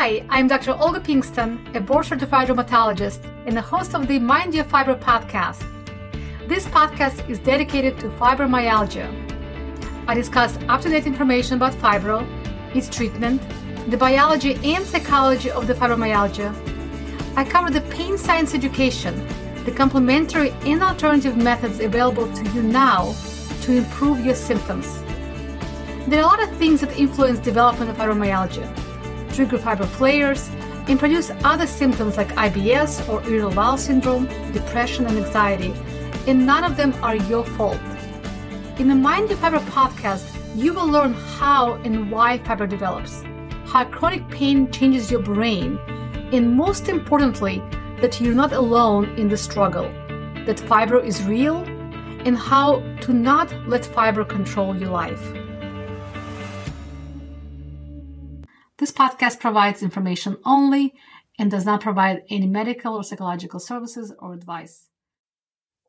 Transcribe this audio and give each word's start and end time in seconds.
Hi, 0.00 0.24
I'm 0.28 0.46
Dr. 0.46 0.76
Olga 0.78 1.00
Pinkston, 1.00 1.74
a 1.74 1.80
board 1.80 2.06
certified 2.06 2.46
rheumatologist 2.46 3.18
and 3.46 3.56
the 3.56 3.60
host 3.60 3.96
of 3.96 4.06
the 4.06 4.20
Mind 4.20 4.54
Your 4.54 4.62
Fibro 4.62 4.96
podcast. 4.96 5.66
This 6.46 6.66
podcast 6.66 7.28
is 7.28 7.40
dedicated 7.40 7.98
to 7.98 8.08
fibromyalgia. 8.10 9.08
I 10.06 10.14
discuss 10.14 10.56
up 10.68 10.82
to 10.82 10.88
date 10.88 11.08
information 11.08 11.56
about 11.56 11.72
fibro, 11.72 12.24
its 12.76 12.88
treatment, 12.88 13.42
the 13.90 13.96
biology 13.96 14.54
and 14.62 14.86
psychology 14.86 15.50
of 15.50 15.66
the 15.66 15.74
fibromyalgia. 15.74 16.54
I 17.36 17.42
cover 17.42 17.68
the 17.68 17.80
pain 17.92 18.16
science 18.16 18.54
education, 18.54 19.26
the 19.64 19.72
complementary 19.72 20.50
and 20.64 20.80
alternative 20.80 21.36
methods 21.36 21.80
available 21.80 22.32
to 22.34 22.44
you 22.50 22.62
now 22.62 23.16
to 23.62 23.72
improve 23.72 24.24
your 24.24 24.36
symptoms. 24.36 25.02
There 26.06 26.20
are 26.20 26.22
a 26.22 26.26
lot 26.26 26.40
of 26.40 26.56
things 26.56 26.82
that 26.82 26.96
influence 26.96 27.40
development 27.40 27.90
of 27.90 27.96
fibromyalgia, 27.96 28.87
trigger 29.38 29.56
fibro 29.56 29.86
flares, 29.86 30.50
and 30.88 30.98
produce 30.98 31.30
other 31.44 31.64
symptoms 31.64 32.16
like 32.16 32.26
IBS 32.30 33.08
or 33.08 33.22
irritable 33.22 33.54
bowel 33.54 33.78
syndrome, 33.78 34.26
depression, 34.52 35.06
and 35.06 35.16
anxiety, 35.16 35.72
and 36.26 36.44
none 36.44 36.64
of 36.64 36.76
them 36.76 36.92
are 37.04 37.14
your 37.14 37.44
fault. 37.44 37.78
In 38.80 38.88
the 38.88 38.96
Mind 38.96 39.28
Your 39.28 39.38
Fibro 39.38 39.60
podcast, 39.66 40.26
you 40.56 40.74
will 40.74 40.88
learn 40.88 41.12
how 41.14 41.74
and 41.84 42.10
why 42.10 42.38
fibro 42.38 42.68
develops, 42.68 43.22
how 43.64 43.84
chronic 43.84 44.28
pain 44.28 44.72
changes 44.72 45.08
your 45.08 45.22
brain, 45.22 45.78
and 46.32 46.56
most 46.56 46.88
importantly, 46.88 47.62
that 48.00 48.20
you're 48.20 48.34
not 48.34 48.52
alone 48.52 49.04
in 49.16 49.28
the 49.28 49.36
struggle, 49.36 49.88
that 50.46 50.56
fibro 50.56 51.04
is 51.04 51.22
real, 51.22 51.58
and 52.26 52.36
how 52.36 52.80
to 53.02 53.12
not 53.12 53.54
let 53.68 53.82
fibro 53.82 54.28
control 54.28 54.76
your 54.76 54.90
life. 54.90 55.37
This 58.88 58.96
podcast 58.96 59.38
provides 59.38 59.82
information 59.82 60.38
only 60.46 60.94
and 61.38 61.50
does 61.50 61.66
not 61.66 61.82
provide 61.82 62.22
any 62.30 62.46
medical 62.46 62.94
or 62.94 63.04
psychological 63.04 63.60
services 63.60 64.14
or 64.18 64.32
advice. 64.32 64.88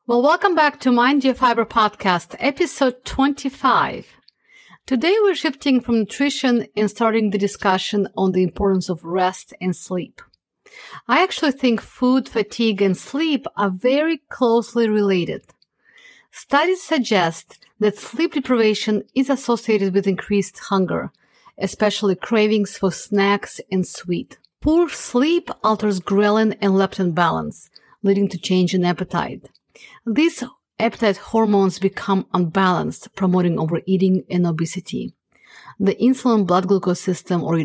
Well, 0.05 0.21
welcome 0.21 0.53
back 0.53 0.81
to 0.81 0.91
Mind 0.91 1.23
Your 1.23 1.33
Fibro 1.33 1.63
podcast, 1.63 2.35
episode 2.39 3.05
25. 3.05 4.17
Today 4.85 5.15
we're 5.21 5.33
shifting 5.33 5.79
from 5.79 5.99
nutrition 5.99 6.67
and 6.75 6.89
starting 6.89 7.29
the 7.29 7.37
discussion 7.37 8.09
on 8.17 8.33
the 8.33 8.43
importance 8.43 8.89
of 8.89 9.05
rest 9.05 9.53
and 9.61 9.73
sleep. 9.73 10.21
I 11.07 11.23
actually 11.23 11.53
think 11.53 11.79
food, 11.79 12.27
fatigue, 12.27 12.81
and 12.81 12.97
sleep 12.97 13.45
are 13.55 13.69
very 13.69 14.17
closely 14.27 14.89
related. 14.89 15.45
Studies 16.31 16.83
suggest 16.83 17.65
that 17.79 17.97
sleep 17.97 18.33
deprivation 18.33 19.03
is 19.15 19.29
associated 19.29 19.93
with 19.93 20.05
increased 20.05 20.59
hunger, 20.59 21.13
especially 21.61 22.15
cravings 22.15 22.77
for 22.77 22.91
snacks 22.91 23.59
and 23.71 23.87
sweet. 23.87 24.37
Poor 24.61 24.89
sleep 24.89 25.49
alters 25.63 25.99
ghrelin 25.99 26.57
and 26.61 26.73
leptin 26.73 27.13
balance, 27.13 27.69
leading 28.03 28.27
to 28.29 28.37
change 28.37 28.73
in 28.73 28.83
appetite. 28.83 29.49
These 30.05 30.43
appetite 30.79 31.17
hormones 31.17 31.79
become 31.79 32.25
unbalanced, 32.33 33.15
promoting 33.15 33.59
overeating 33.59 34.23
and 34.29 34.45
obesity. 34.45 35.13
The 35.79 35.95
insulin 35.95 36.45
blood 36.45 36.67
glucose 36.67 36.99
system 36.99 37.43
or, 37.43 37.63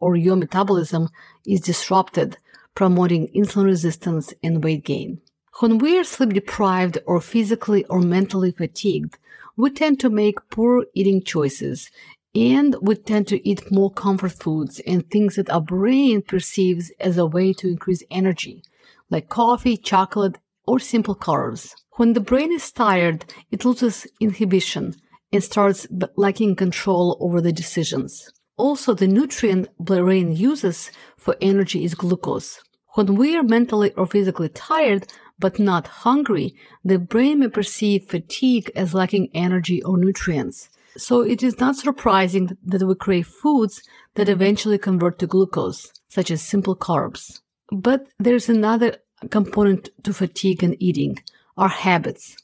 or 0.00 0.16
your 0.16 0.36
metabolism 0.36 1.08
is 1.46 1.60
disrupted, 1.60 2.36
promoting 2.74 3.28
insulin 3.28 3.66
resistance 3.66 4.34
and 4.42 4.64
weight 4.64 4.84
gain. 4.84 5.20
When 5.60 5.78
we 5.78 5.96
are 5.96 6.04
sleep 6.04 6.30
deprived 6.30 6.98
or 7.06 7.20
physically 7.20 7.84
or 7.84 8.00
mentally 8.00 8.50
fatigued, 8.50 9.18
we 9.56 9.70
tend 9.70 10.00
to 10.00 10.10
make 10.10 10.50
poor 10.50 10.86
eating 10.94 11.22
choices 11.22 11.92
and 12.34 12.76
we 12.82 12.96
tend 12.96 13.28
to 13.28 13.48
eat 13.48 13.70
more 13.70 13.90
comfort 13.90 14.32
foods 14.32 14.80
and 14.86 15.08
things 15.08 15.36
that 15.36 15.50
our 15.50 15.60
brain 15.60 16.22
perceives 16.22 16.90
as 16.98 17.16
a 17.16 17.26
way 17.26 17.52
to 17.52 17.68
increase 17.68 18.02
energy, 18.10 18.62
like 19.10 19.28
coffee, 19.28 19.76
chocolate, 19.76 20.38
or 20.66 20.78
simple 20.78 21.14
carbs. 21.14 21.74
When 21.92 22.14
the 22.14 22.20
brain 22.20 22.52
is 22.52 22.72
tired, 22.72 23.24
it 23.52 23.64
loses 23.64 24.06
inhibition 24.20 24.94
and 25.32 25.44
starts 25.44 25.86
lacking 26.16 26.56
control 26.56 27.16
over 27.20 27.40
the 27.40 27.52
decisions. 27.52 28.30
Also, 28.56 28.94
the 28.94 29.08
nutrient 29.08 29.68
brain 29.78 30.34
uses 30.34 30.90
for 31.16 31.36
energy 31.40 31.84
is 31.84 31.94
glucose. 31.94 32.60
When 32.94 33.16
we 33.16 33.36
are 33.36 33.42
mentally 33.42 33.92
or 33.92 34.06
physically 34.06 34.48
tired, 34.48 35.12
but 35.38 35.58
not 35.58 35.88
hungry, 35.88 36.54
the 36.84 36.98
brain 36.98 37.40
may 37.40 37.48
perceive 37.48 38.04
fatigue 38.04 38.70
as 38.76 38.94
lacking 38.94 39.30
energy 39.34 39.82
or 39.82 39.98
nutrients. 39.98 40.70
So 40.96 41.22
it 41.22 41.42
is 41.42 41.58
not 41.58 41.76
surprising 41.76 42.56
that 42.64 42.82
we 42.82 42.94
crave 42.94 43.26
foods 43.26 43.82
that 44.14 44.24
mm-hmm. 44.24 44.32
eventually 44.32 44.78
convert 44.78 45.18
to 45.18 45.26
glucose, 45.26 45.92
such 46.08 46.30
as 46.30 46.42
simple 46.42 46.76
carbs. 46.76 47.40
But 47.72 48.06
there's 48.18 48.48
another 48.48 48.98
component 49.30 49.88
to 50.04 50.12
fatigue 50.12 50.62
and 50.62 50.76
eating, 50.80 51.18
our 51.56 51.68
habits. 51.68 52.36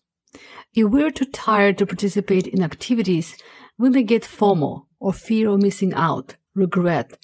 If 0.74 0.90
we're 0.90 1.10
too 1.10 1.26
tired 1.26 1.78
to 1.78 1.86
participate 1.86 2.46
in 2.46 2.62
activities, 2.62 3.36
we 3.78 3.90
may 3.90 4.02
get 4.02 4.22
FOMO 4.22 4.86
or 4.98 5.12
fear 5.12 5.50
of 5.50 5.62
missing 5.62 5.94
out, 5.94 6.36
regret, 6.54 7.18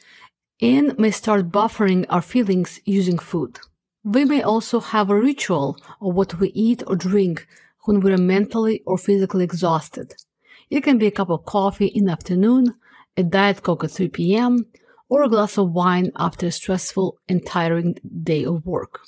and 0.61 0.99
may 0.99 1.11
start 1.11 1.51
buffering 1.51 2.07
our 2.09 2.23
feelings 2.23 2.81
using 2.85 3.19
food. 3.19 3.59
We 4.05 4.25
may 4.25 4.43
also 4.43 4.81
have 4.81 5.11
a 5.11 5.21
ritual 5.21 5.77
of 6.01 6.15
what 6.15 6.39
we 6.39 6.49
eat 6.51 6.83
or 6.87 6.97
drink 6.97 7.47
when 7.85 8.01
we're 8.01 8.17
mentally 8.17 8.83
or 8.87 8.99
physically 8.99 9.45
exhausted. 9.45 10.15
It 10.71 10.83
can 10.83 10.99
be 10.99 11.07
a 11.07 11.11
cup 11.13 11.31
of 11.31 11.45
coffee 11.45 11.87
in 11.87 12.07
the 12.07 12.13
afternoon, 12.13 12.75
a 13.17 13.23
diet 13.23 13.63
coke 13.63 13.85
at 13.85 13.91
3 13.93 14.09
p.m., 14.09 14.67
or 15.09 15.23
a 15.23 15.29
glass 15.29 15.57
of 15.57 15.71
wine 15.71 16.11
after 16.17 16.47
a 16.47 16.53
stressful 16.53 17.19
and 17.29 17.47
tiring 17.47 17.97
day 18.23 18.45
of 18.45 18.67
work. 18.67 19.01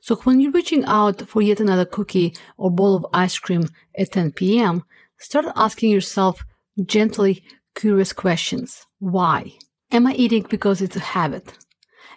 So 0.00 0.16
when 0.16 0.40
you're 0.40 0.52
reaching 0.52 0.84
out 0.84 1.22
for 1.28 1.42
yet 1.42 1.60
another 1.60 1.84
cookie 1.84 2.34
or 2.56 2.70
bowl 2.70 2.96
of 2.96 3.06
ice 3.12 3.38
cream 3.38 3.68
at 3.98 4.12
10 4.12 4.32
p.m., 4.32 4.84
start 5.18 5.46
asking 5.56 5.90
yourself 5.90 6.44
gently 6.86 7.42
curious 7.74 8.12
questions. 8.12 8.86
Why? 8.98 9.52
Am 9.90 10.06
I 10.06 10.14
eating 10.14 10.46
because 10.48 10.80
it's 10.80 10.96
a 10.96 11.00
habit? 11.00 11.52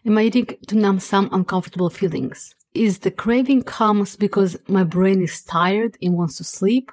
Am 0.06 0.18
I 0.18 0.24
eating 0.24 0.48
to 0.68 0.76
numb 0.76 1.00
some 1.00 1.30
uncomfortable 1.32 1.90
feelings? 1.90 2.56
Is 2.74 3.00
the 3.00 3.12
craving 3.12 3.64
comes 3.64 4.16
because 4.16 4.58
my 4.68 4.84
brain 4.84 5.22
is 5.22 5.42
tired 5.44 5.98
and 6.02 6.14
wants 6.14 6.38
to 6.38 6.44
sleep, 6.44 6.92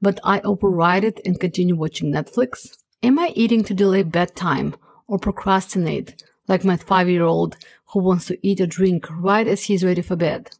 but 0.00 0.18
I 0.24 0.40
override 0.40 1.04
it 1.04 1.20
and 1.24 1.40
continue 1.40 1.76
watching 1.76 2.12
Netflix? 2.12 2.76
Am 3.02 3.18
I 3.18 3.32
eating 3.34 3.64
to 3.64 3.74
delay 3.74 4.02
bedtime 4.02 4.74
or 5.06 5.18
procrastinate 5.18 6.22
like 6.48 6.64
my 6.64 6.76
five 6.76 7.08
year 7.08 7.24
old 7.24 7.56
who 7.92 8.00
wants 8.00 8.26
to 8.26 8.38
eat 8.46 8.60
or 8.60 8.66
drink 8.66 9.06
right 9.10 9.46
as 9.46 9.64
he's 9.64 9.84
ready 9.84 10.02
for 10.02 10.16
bed? 10.16 10.50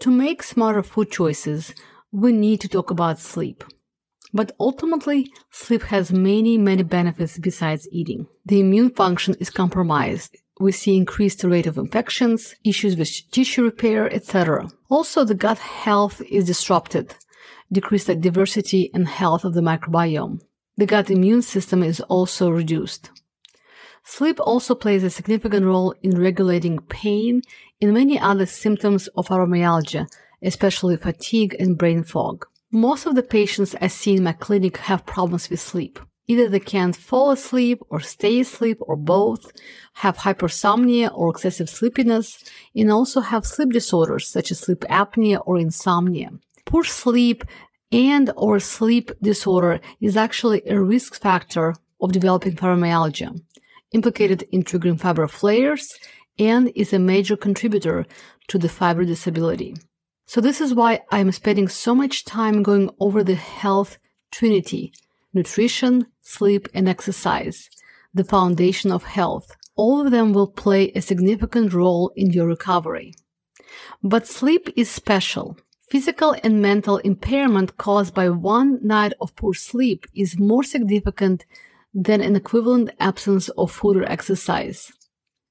To 0.00 0.10
make 0.10 0.42
smarter 0.42 0.82
food 0.82 1.10
choices, 1.10 1.74
we 2.12 2.32
need 2.32 2.60
to 2.60 2.68
talk 2.68 2.90
about 2.90 3.18
sleep. 3.18 3.64
But 4.32 4.52
ultimately, 4.60 5.32
sleep 5.50 5.82
has 5.84 6.12
many, 6.12 6.58
many 6.58 6.82
benefits 6.82 7.38
besides 7.38 7.88
eating. 7.90 8.26
The 8.44 8.60
immune 8.60 8.90
function 8.90 9.34
is 9.40 9.50
compromised. 9.50 10.36
We 10.60 10.72
see 10.72 10.96
increased 10.96 11.44
rate 11.44 11.66
of 11.66 11.78
infections, 11.78 12.54
issues 12.64 12.96
with 12.96 13.30
tissue 13.30 13.62
repair, 13.64 14.12
etc. 14.12 14.68
Also, 14.90 15.24
the 15.24 15.34
gut 15.34 15.58
health 15.58 16.20
is 16.30 16.46
disrupted, 16.46 17.14
decreased 17.70 18.20
diversity 18.20 18.90
and 18.94 19.08
health 19.08 19.44
of 19.44 19.54
the 19.54 19.60
microbiome. 19.60 20.40
The 20.76 20.86
gut 20.86 21.10
immune 21.10 21.42
system 21.42 21.82
is 21.82 22.00
also 22.02 22.50
reduced. 22.50 23.10
Sleep 24.04 24.38
also 24.40 24.74
plays 24.74 25.04
a 25.04 25.10
significant 25.10 25.66
role 25.66 25.94
in 26.02 26.20
regulating 26.20 26.78
pain 26.78 27.42
and 27.80 27.92
many 27.92 28.18
other 28.18 28.46
symptoms 28.46 29.06
of 29.08 29.28
fibromyalgia, 29.28 30.06
especially 30.42 30.96
fatigue 30.96 31.54
and 31.58 31.76
brain 31.76 32.04
fog. 32.04 32.46
Most 32.70 33.06
of 33.06 33.14
the 33.14 33.22
patients 33.22 33.74
I 33.80 33.88
see 33.88 34.16
in 34.16 34.24
my 34.24 34.32
clinic 34.32 34.76
have 34.78 35.04
problems 35.04 35.50
with 35.50 35.60
sleep. 35.60 35.98
Either 36.26 36.48
they 36.48 36.60
can't 36.60 36.94
fall 36.94 37.30
asleep 37.30 37.80
or 37.88 38.00
stay 38.00 38.40
asleep 38.40 38.78
or 38.80 38.96
both, 38.96 39.50
have 39.94 40.18
hypersomnia 40.18 41.10
or 41.14 41.30
excessive 41.30 41.70
sleepiness, 41.70 42.44
and 42.76 42.90
also 42.92 43.20
have 43.20 43.46
sleep 43.46 43.72
disorders 43.72 44.28
such 44.28 44.50
as 44.50 44.58
sleep 44.58 44.80
apnea 44.90 45.42
or 45.46 45.58
insomnia. 45.58 46.30
Poor 46.68 46.84
sleep 46.84 47.44
and 47.90 48.30
or 48.36 48.60
sleep 48.60 49.10
disorder 49.22 49.80
is 50.02 50.18
actually 50.18 50.60
a 50.66 50.78
risk 50.78 51.18
factor 51.18 51.74
of 51.98 52.12
developing 52.12 52.54
fibromyalgia, 52.54 53.40
implicated 53.92 54.42
in 54.52 54.62
triggering 54.62 55.00
fibro 55.00 55.30
flares, 55.30 55.98
and 56.38 56.70
is 56.74 56.92
a 56.92 56.98
major 56.98 57.38
contributor 57.38 58.04
to 58.48 58.58
the 58.58 58.68
fibro 58.68 59.06
disability. 59.06 59.76
So 60.26 60.42
this 60.42 60.60
is 60.60 60.74
why 60.74 61.00
I'm 61.10 61.32
spending 61.32 61.68
so 61.68 61.94
much 61.94 62.26
time 62.26 62.62
going 62.62 62.90
over 63.00 63.24
the 63.24 63.34
health 63.34 63.96
trinity, 64.30 64.92
nutrition, 65.32 66.04
sleep, 66.20 66.68
and 66.74 66.86
exercise, 66.86 67.70
the 68.12 68.24
foundation 68.24 68.92
of 68.92 69.04
health. 69.04 69.56
All 69.74 70.04
of 70.04 70.10
them 70.10 70.34
will 70.34 70.48
play 70.48 70.90
a 70.90 71.00
significant 71.00 71.72
role 71.72 72.12
in 72.14 72.30
your 72.30 72.46
recovery. 72.46 73.14
But 74.02 74.26
sleep 74.26 74.68
is 74.76 74.90
special. 74.90 75.56
Physical 75.90 76.36
and 76.44 76.60
mental 76.60 76.98
impairment 76.98 77.78
caused 77.78 78.12
by 78.12 78.28
one 78.28 78.78
night 78.86 79.14
of 79.22 79.34
poor 79.36 79.54
sleep 79.54 80.04
is 80.14 80.38
more 80.38 80.62
significant 80.62 81.46
than 81.94 82.20
an 82.20 82.36
equivalent 82.36 82.90
absence 83.00 83.48
of 83.50 83.72
food 83.72 83.96
or 83.96 84.04
exercise. 84.04 84.92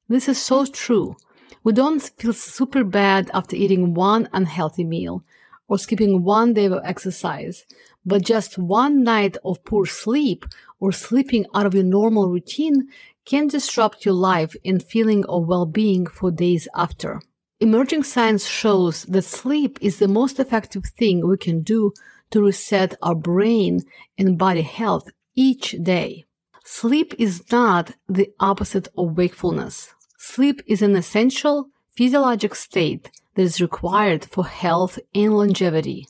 This 0.07 0.29
is 0.29 0.39
so 0.39 0.65
true. 0.65 1.15
We 1.63 1.73
don't 1.73 1.99
feel 2.19 2.33
super 2.33 2.83
bad 2.83 3.31
after 3.33 3.55
eating 3.55 3.95
one 3.95 4.29
unhealthy 4.31 4.83
meal 4.83 5.23
or 5.67 5.79
skipping 5.79 6.23
one 6.23 6.53
day 6.53 6.65
of 6.65 6.81
exercise, 6.83 7.65
but 8.05 8.23
just 8.23 8.59
one 8.59 9.03
night 9.03 9.37
of 9.43 9.65
poor 9.65 9.87
sleep 9.87 10.45
or 10.79 10.91
sleeping 10.91 11.47
out 11.55 11.65
of 11.65 11.73
your 11.73 11.83
normal 11.83 12.29
routine 12.29 12.89
can 13.25 13.47
disrupt 13.47 14.05
your 14.05 14.13
life 14.13 14.55
and 14.63 14.83
feeling 14.83 15.25
of 15.25 15.47
well-being 15.47 16.05
for 16.05 16.29
days 16.29 16.67
after. 16.75 17.21
Emerging 17.59 18.03
science 18.03 18.45
shows 18.45 19.03
that 19.05 19.23
sleep 19.23 19.79
is 19.81 19.97
the 19.97 20.07
most 20.07 20.39
effective 20.39 20.85
thing 20.85 21.27
we 21.27 21.37
can 21.37 21.63
do 21.63 21.91
to 22.29 22.43
reset 22.43 22.93
our 23.01 23.15
brain 23.15 23.81
and 24.15 24.37
body 24.37 24.61
health 24.61 25.09
each 25.33 25.75
day. 25.81 26.23
Sleep 26.63 27.15
is 27.17 27.51
not 27.51 27.93
the 28.07 28.29
opposite 28.39 28.87
of 28.95 29.17
wakefulness. 29.17 29.93
Sleep 30.19 30.61
is 30.67 30.83
an 30.83 30.95
essential 30.95 31.69
physiologic 31.95 32.53
state 32.53 33.09
that 33.33 33.41
is 33.41 33.59
required 33.59 34.25
for 34.25 34.45
health 34.45 34.99
and 35.15 35.35
longevity. 35.35 36.07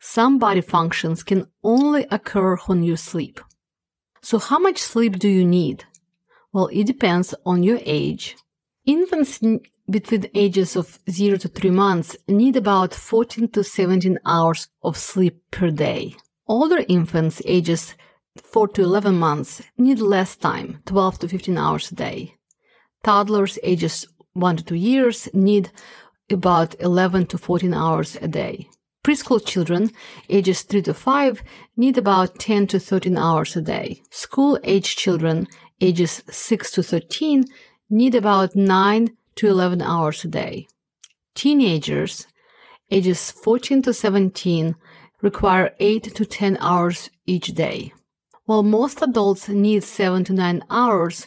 Some 0.00 0.38
body 0.40 0.62
functions 0.62 1.22
can 1.22 1.46
only 1.62 2.06
occur 2.10 2.56
when 2.66 2.82
you 2.82 2.96
sleep. 2.96 3.38
So 4.20 4.38
how 4.40 4.58
much 4.58 4.78
sleep 4.78 5.20
do 5.20 5.28
you 5.28 5.44
need? 5.44 5.84
Well, 6.52 6.68
it 6.72 6.88
depends 6.88 7.36
on 7.46 7.62
your 7.62 7.78
age. 7.82 8.36
Infants 8.84 9.40
between 9.90 10.22
the 10.22 10.38
ages 10.38 10.76
of 10.76 10.98
0 11.10 11.38
to 11.38 11.48
3 11.48 11.70
months 11.70 12.16
need 12.28 12.56
about 12.56 12.94
14 12.94 13.48
to 13.48 13.64
17 13.64 14.18
hours 14.24 14.68
of 14.82 14.96
sleep 14.96 15.42
per 15.50 15.70
day. 15.70 16.14
Older 16.46 16.84
infants 16.88 17.42
ages 17.44 17.94
4 18.42 18.68
to 18.68 18.82
11 18.82 19.18
months 19.18 19.62
need 19.76 20.00
less 20.00 20.36
time, 20.36 20.82
12 20.86 21.18
to 21.20 21.28
15 21.28 21.58
hours 21.58 21.92
a 21.92 21.94
day. 21.94 22.34
Toddlers 23.02 23.58
ages 23.62 24.06
1 24.34 24.56
to 24.58 24.64
2 24.64 24.74
years 24.74 25.28
need 25.34 25.70
about 26.30 26.74
11 26.80 27.26
to 27.26 27.38
14 27.38 27.74
hours 27.74 28.16
a 28.22 28.28
day. 28.28 28.68
Preschool 29.04 29.44
children 29.44 29.90
ages 30.28 30.62
3 30.62 30.82
to 30.82 30.94
5 30.94 31.42
need 31.76 31.98
about 31.98 32.38
10 32.38 32.68
to 32.68 32.78
13 32.78 33.18
hours 33.18 33.56
a 33.56 33.60
day. 33.60 34.00
School 34.10 34.58
age 34.62 34.94
children 34.96 35.48
ages 35.80 36.22
6 36.30 36.70
to 36.70 36.82
13 36.82 37.44
need 37.90 38.14
about 38.14 38.54
9 38.54 39.16
to 39.36 39.48
11 39.48 39.82
hours 39.82 40.24
a 40.24 40.28
day. 40.28 40.66
Teenagers 41.34 42.26
ages 42.90 43.30
14 43.30 43.82
to 43.82 43.94
17 43.94 44.74
require 45.22 45.74
8 45.78 46.14
to 46.14 46.24
10 46.26 46.58
hours 46.60 47.10
each 47.26 47.48
day. 47.48 47.92
While 48.44 48.62
most 48.62 49.00
adults 49.00 49.48
need 49.48 49.84
7 49.84 50.24
to 50.24 50.32
9 50.32 50.64
hours, 50.68 51.26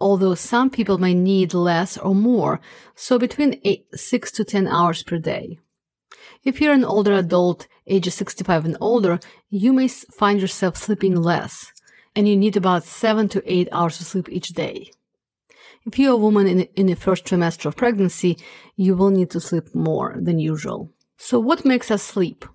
although 0.00 0.34
some 0.34 0.70
people 0.70 0.98
may 0.98 1.14
need 1.14 1.54
less 1.54 1.96
or 1.96 2.14
more, 2.14 2.60
so 2.94 3.18
between 3.18 3.60
eight, 3.64 3.86
6 3.94 4.32
to 4.32 4.44
10 4.44 4.66
hours 4.66 5.02
per 5.02 5.18
day. 5.18 5.58
If 6.42 6.60
you're 6.60 6.74
an 6.74 6.84
older 6.84 7.12
adult, 7.14 7.68
ages 7.86 8.14
65 8.14 8.64
and 8.64 8.76
older, 8.80 9.20
you 9.50 9.72
may 9.72 9.88
find 9.88 10.40
yourself 10.40 10.76
sleeping 10.76 11.14
less, 11.14 11.72
and 12.16 12.28
you 12.28 12.36
need 12.36 12.56
about 12.56 12.84
7 12.84 13.28
to 13.30 13.42
8 13.46 13.68
hours 13.70 14.00
of 14.00 14.06
sleep 14.06 14.28
each 14.30 14.48
day. 14.48 14.90
If 15.86 15.98
you're 15.98 16.14
a 16.14 16.16
woman 16.16 16.46
in, 16.46 16.60
in 16.76 16.86
the 16.86 16.94
first 16.94 17.26
trimester 17.26 17.66
of 17.66 17.76
pregnancy, 17.76 18.38
you 18.74 18.96
will 18.96 19.10
need 19.10 19.30
to 19.30 19.40
sleep 19.40 19.74
more 19.74 20.16
than 20.18 20.38
usual. 20.38 20.90
So 21.18 21.38
what 21.38 21.66
makes 21.66 21.90
us 21.90 22.02
sleep? 22.02 22.46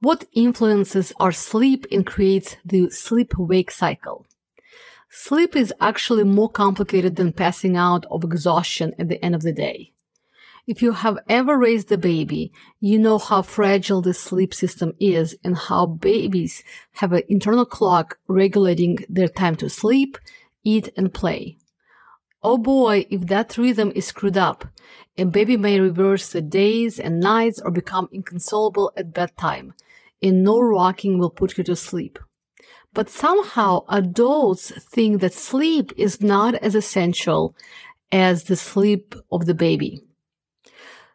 What 0.00 0.26
influences 0.32 1.12
our 1.18 1.32
sleep 1.32 1.86
and 1.90 2.06
creates 2.06 2.56
the 2.64 2.90
sleep-wake 2.90 3.72
cycle? 3.72 4.26
Sleep 5.10 5.56
is 5.56 5.74
actually 5.80 6.24
more 6.24 6.48
complicated 6.48 7.16
than 7.16 7.32
passing 7.32 7.76
out 7.76 8.04
of 8.10 8.22
exhaustion 8.22 8.94
at 8.98 9.08
the 9.08 9.24
end 9.24 9.34
of 9.34 9.42
the 9.42 9.52
day. 9.52 9.92
If 10.66 10.80
you 10.82 10.92
have 10.92 11.18
ever 11.28 11.56
raised 11.56 11.90
a 11.90 11.98
baby, 11.98 12.52
you 12.78 12.98
know 12.98 13.18
how 13.18 13.42
fragile 13.42 14.02
the 14.02 14.14
sleep 14.14 14.52
system 14.52 14.92
is 15.00 15.34
and 15.42 15.56
how 15.56 15.86
babies 15.86 16.62
have 16.92 17.12
an 17.12 17.22
internal 17.28 17.64
clock 17.64 18.18
regulating 18.28 18.98
their 19.08 19.28
time 19.28 19.56
to 19.56 19.68
sleep, 19.68 20.18
eat, 20.62 20.90
and 20.96 21.12
play. 21.12 21.58
Oh 22.42 22.58
boy, 22.58 23.06
if 23.10 23.22
that 23.26 23.56
rhythm 23.56 23.92
is 23.94 24.06
screwed 24.06 24.36
up, 24.36 24.66
a 25.16 25.24
baby 25.24 25.56
may 25.56 25.80
reverse 25.80 26.28
the 26.28 26.42
days 26.42 26.98
and 26.98 27.18
nights 27.18 27.60
or 27.64 27.70
become 27.70 28.08
inconsolable 28.12 28.92
at 28.96 29.14
bedtime, 29.14 29.72
and 30.22 30.44
no 30.44 30.60
rocking 30.60 31.18
will 31.18 31.30
put 31.30 31.56
you 31.56 31.64
to 31.64 31.76
sleep. 31.76 32.18
But 32.92 33.08
somehow 33.08 33.84
adults 33.88 34.70
think 34.70 35.20
that 35.20 35.32
sleep 35.32 35.92
is 35.96 36.20
not 36.20 36.54
as 36.56 36.74
essential 36.74 37.56
as 38.12 38.44
the 38.44 38.56
sleep 38.56 39.14
of 39.32 39.46
the 39.46 39.54
baby. 39.54 40.02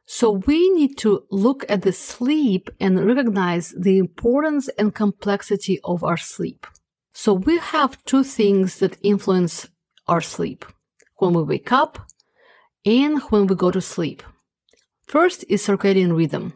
So 0.05 0.31
we 0.31 0.69
need 0.71 0.97
to 0.99 1.23
look 1.31 1.63
at 1.69 1.83
the 1.83 1.93
sleep 1.93 2.69
and 2.79 3.05
recognize 3.05 3.73
the 3.77 3.97
importance 3.97 4.67
and 4.77 4.93
complexity 4.93 5.79
of 5.83 6.03
our 6.03 6.17
sleep. 6.17 6.67
So 7.13 7.33
we 7.33 7.59
have 7.59 8.03
two 8.05 8.23
things 8.23 8.79
that 8.79 8.97
influence 9.01 9.69
our 10.07 10.21
sleep 10.21 10.65
when 11.21 11.33
we 11.33 11.43
wake 11.43 11.71
up 11.71 11.99
and 12.85 13.21
when 13.29 13.47
we 13.47 13.55
go 13.55 13.69
to 13.71 13.79
sleep. 13.79 14.23
First 15.05 15.45
is 15.47 15.65
circadian 15.65 16.15
rhythm, 16.17 16.53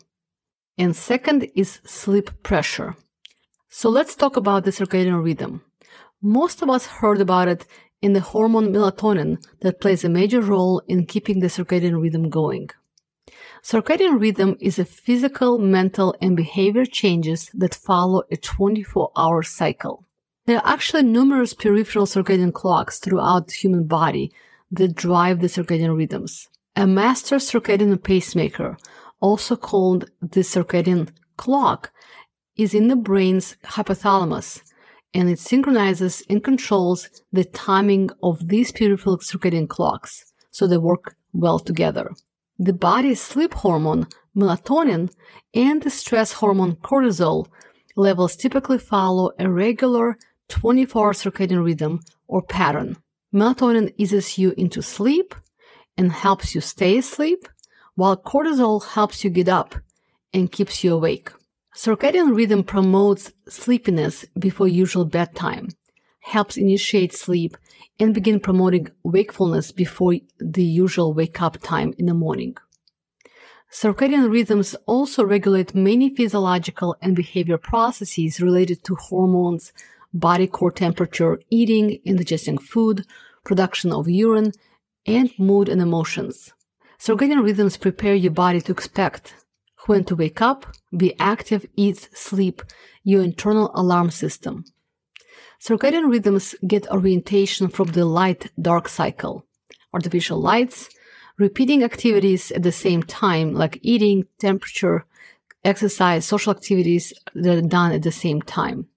and 0.77 0.95
second 0.95 1.49
is 1.55 1.79
sleep 1.85 2.31
pressure. 2.41 2.95
So 3.69 3.89
let's 3.89 4.15
talk 4.15 4.35
about 4.35 4.63
the 4.63 4.71
circadian 4.71 5.23
rhythm. 5.23 5.61
Most 6.21 6.61
of 6.61 6.69
us 6.69 6.85
heard 6.87 7.21
about 7.21 7.47
it 7.47 7.65
in 8.01 8.13
the 8.13 8.21
hormone 8.21 8.73
melatonin 8.73 9.43
that 9.61 9.81
plays 9.81 10.03
a 10.03 10.09
major 10.09 10.41
role 10.41 10.81
in 10.87 11.05
keeping 11.05 11.39
the 11.39 11.47
circadian 11.47 12.01
rhythm 12.01 12.29
going. 12.29 12.69
Circadian 13.61 14.19
rhythm 14.19 14.57
is 14.59 14.79
a 14.79 14.85
physical, 14.85 15.57
mental, 15.57 16.15
and 16.21 16.37
behavior 16.37 16.85
changes 16.85 17.49
that 17.53 17.75
follow 17.75 18.23
a 18.31 18.37
24 18.37 19.11
hour 19.15 19.43
cycle. 19.43 20.05
There 20.45 20.57
are 20.57 20.73
actually 20.73 21.03
numerous 21.03 21.53
peripheral 21.53 22.05
circadian 22.05 22.53
clocks 22.53 22.99
throughout 22.99 23.47
the 23.47 23.53
human 23.53 23.85
body 23.85 24.31
that 24.71 24.95
drive 24.95 25.39
the 25.39 25.47
circadian 25.47 25.95
rhythms. 25.95 26.47
A 26.75 26.85
master 26.85 27.37
circadian 27.37 28.01
pacemaker, 28.01 28.77
also 29.19 29.55
called 29.55 30.09
the 30.21 30.41
circadian 30.41 31.09
clock, 31.37 31.91
is 32.57 32.73
in 32.73 32.87
the 32.87 32.95
brain's 32.95 33.57
hypothalamus 33.65 34.61
and 35.13 35.29
it 35.29 35.39
synchronizes 35.39 36.23
and 36.29 36.43
controls 36.43 37.09
the 37.31 37.45
timing 37.45 38.09
of 38.21 38.49
these 38.49 38.71
peripheral 38.71 39.17
circadian 39.17 39.67
clocks 39.67 40.33
so 40.51 40.67
they 40.67 40.77
work 40.77 41.15
well 41.33 41.59
together. 41.59 42.11
The 42.57 42.73
body's 42.73 43.21
sleep 43.21 43.53
hormone, 43.53 44.07
melatonin, 44.35 45.11
and 45.53 45.81
the 45.81 45.89
stress 45.89 46.33
hormone 46.33 46.75
cortisol 46.77 47.47
levels 47.95 48.35
typically 48.35 48.77
follow 48.77 49.31
a 49.39 49.49
regular 49.49 50.17
24 50.49 51.05
hour 51.05 51.13
circadian 51.13 51.63
rhythm 51.63 52.01
or 52.27 52.41
pattern. 52.41 52.97
Melatonin 53.35 53.93
eases 53.97 54.37
you 54.37 54.53
into 54.55 54.81
sleep 54.81 55.35
and 55.97 56.09
helps 56.09 56.55
you 56.55 56.61
stay 56.61 56.97
asleep, 56.97 57.49
while 57.95 58.15
cortisol 58.15 58.81
helps 58.81 59.25
you 59.25 59.29
get 59.29 59.49
up 59.49 59.75
and 60.33 60.49
keeps 60.49 60.85
you 60.85 60.93
awake. 60.93 61.31
Circadian 61.75 62.33
rhythm 62.33 62.63
promotes 62.63 63.33
sleepiness 63.49 64.23
before 64.39 64.69
usual 64.69 65.03
bedtime, 65.03 65.67
helps 66.21 66.55
initiate 66.55 67.13
sleep, 67.13 67.57
and 67.99 68.13
begin 68.13 68.39
promoting 68.39 68.87
wakefulness 69.03 69.73
before 69.73 70.15
the 70.39 70.63
usual 70.63 71.13
wake 71.13 71.41
up 71.41 71.57
time 71.61 71.93
in 71.97 72.05
the 72.05 72.13
morning. 72.13 72.55
Circadian 73.69 74.31
rhythms 74.31 74.77
also 74.85 75.25
regulate 75.25 75.75
many 75.75 76.15
physiological 76.15 76.95
and 77.01 77.17
behavior 77.17 77.57
processes 77.57 78.39
related 78.39 78.81
to 78.85 78.95
hormones, 78.95 79.73
body 80.13 80.47
core 80.47 80.71
temperature, 80.71 81.39
eating 81.49 81.99
and 82.05 82.17
digesting 82.17 82.57
food, 82.57 83.05
production 83.45 83.93
of 83.93 84.09
urine, 84.09 84.51
and 85.05 85.31
mood 85.39 85.69
and 85.69 85.81
emotions. 85.81 86.51
Circadian 86.99 87.43
rhythms 87.43 87.77
prepare 87.77 88.15
your 88.15 88.31
body 88.31 88.59
to 88.61 88.71
expect 88.71 89.35
when 89.87 90.03
to 90.05 90.15
wake 90.15 90.41
up, 90.41 90.65
be 90.97 91.17
active, 91.19 91.65
eat, 91.75 92.09
sleep, 92.13 92.61
your 93.03 93.21
internal 93.21 93.71
alarm 93.75 94.09
system. 94.09 94.65
Circadian 95.61 96.09
rhythms 96.09 96.55
get 96.67 96.89
orientation 96.91 97.67
from 97.67 97.87
the 97.89 98.05
light 98.05 98.51
dark 98.59 98.89
cycle, 98.89 99.45
artificial 99.93 100.39
lights, 100.39 100.89
repeating 101.37 101.83
activities 101.83 102.51
at 102.51 102.63
the 102.63 102.71
same 102.71 103.03
time, 103.03 103.53
like 103.53 103.79
eating, 103.81 104.25
temperature, 104.39 105.05
exercise, 105.63 106.25
social 106.25 106.51
activities 106.51 107.13
that 107.33 107.57
are 107.57 107.67
done 107.67 107.91
at 107.91 108.03
the 108.03 108.11
same 108.11 108.41
time. 108.41 108.87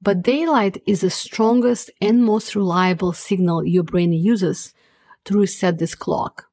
But 0.00 0.22
daylight 0.22 0.82
is 0.86 1.00
the 1.00 1.10
strongest 1.10 1.90
and 2.00 2.24
most 2.24 2.54
reliable 2.54 3.12
signal 3.12 3.64
your 3.64 3.82
brain 3.82 4.12
uses 4.12 4.72
to 5.24 5.38
reset 5.38 5.78
this 5.78 5.94
clock. 5.94 6.46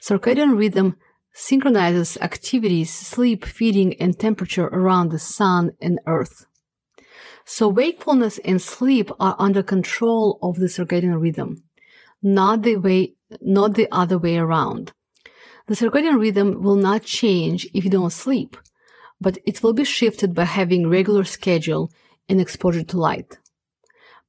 Circadian 0.00 0.56
rhythm 0.56 0.96
synchronizes 1.32 2.16
activities, 2.20 2.92
sleep, 2.92 3.44
feeding, 3.44 3.94
and 4.00 4.18
temperature 4.18 4.66
around 4.66 5.10
the 5.10 5.18
sun 5.18 5.72
and 5.80 6.00
earth. 6.06 6.46
So 7.44 7.68
wakefulness 7.68 8.38
and 8.44 8.62
sleep 8.62 9.10
are 9.18 9.36
under 9.38 9.62
control 9.62 10.38
of 10.42 10.56
the 10.56 10.66
circadian 10.66 11.20
rhythm. 11.20 11.64
not 12.22 12.62
the 12.62 12.76
way, 12.76 13.14
not 13.40 13.74
the 13.74 13.88
other 13.90 14.18
way 14.18 14.36
around. 14.36 14.92
The 15.66 15.74
circadian 15.74 16.20
rhythm 16.20 16.62
will 16.62 16.76
not 16.76 17.02
change 17.04 17.66
if 17.72 17.84
you 17.84 17.90
don't 17.90 18.12
sleep, 18.12 18.56
but 19.20 19.38
it 19.44 19.62
will 19.62 19.72
be 19.72 19.84
shifted 19.84 20.34
by 20.34 20.44
having 20.44 20.88
regular 20.88 21.24
schedule 21.24 21.90
and 22.30 22.40
exposure 22.40 22.84
to 22.84 22.98
light. 22.98 23.38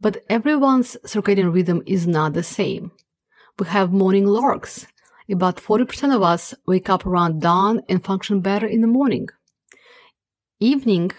But 0.02 0.24
everyone's 0.30 0.98
circadian 1.06 1.54
rhythm 1.54 1.84
is 1.86 2.08
not 2.08 2.34
the 2.34 2.44
same. 2.44 2.92
We 3.60 3.68
have 3.68 3.94
morning 3.94 4.26
larks. 4.26 4.88
About 5.30 5.58
40% 5.58 6.14
of 6.14 6.24
us 6.24 6.56
wake 6.66 6.90
up 6.90 7.06
around 7.06 7.42
dawn 7.42 7.84
and 7.88 8.04
function 8.04 8.42
better 8.42 8.66
in 8.66 8.82
the 8.82 8.88
morning. 8.88 9.30
Evening, 10.60 11.12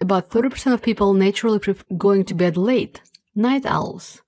about 0.00 0.30
30% 0.30 0.72
of 0.72 0.82
people 0.82 1.14
naturally 1.14 1.58
prefer 1.58 1.82
going 1.96 2.24
to 2.26 2.34
bed 2.34 2.56
late, 2.56 3.00
night 3.34 3.64
owls. 3.66 4.22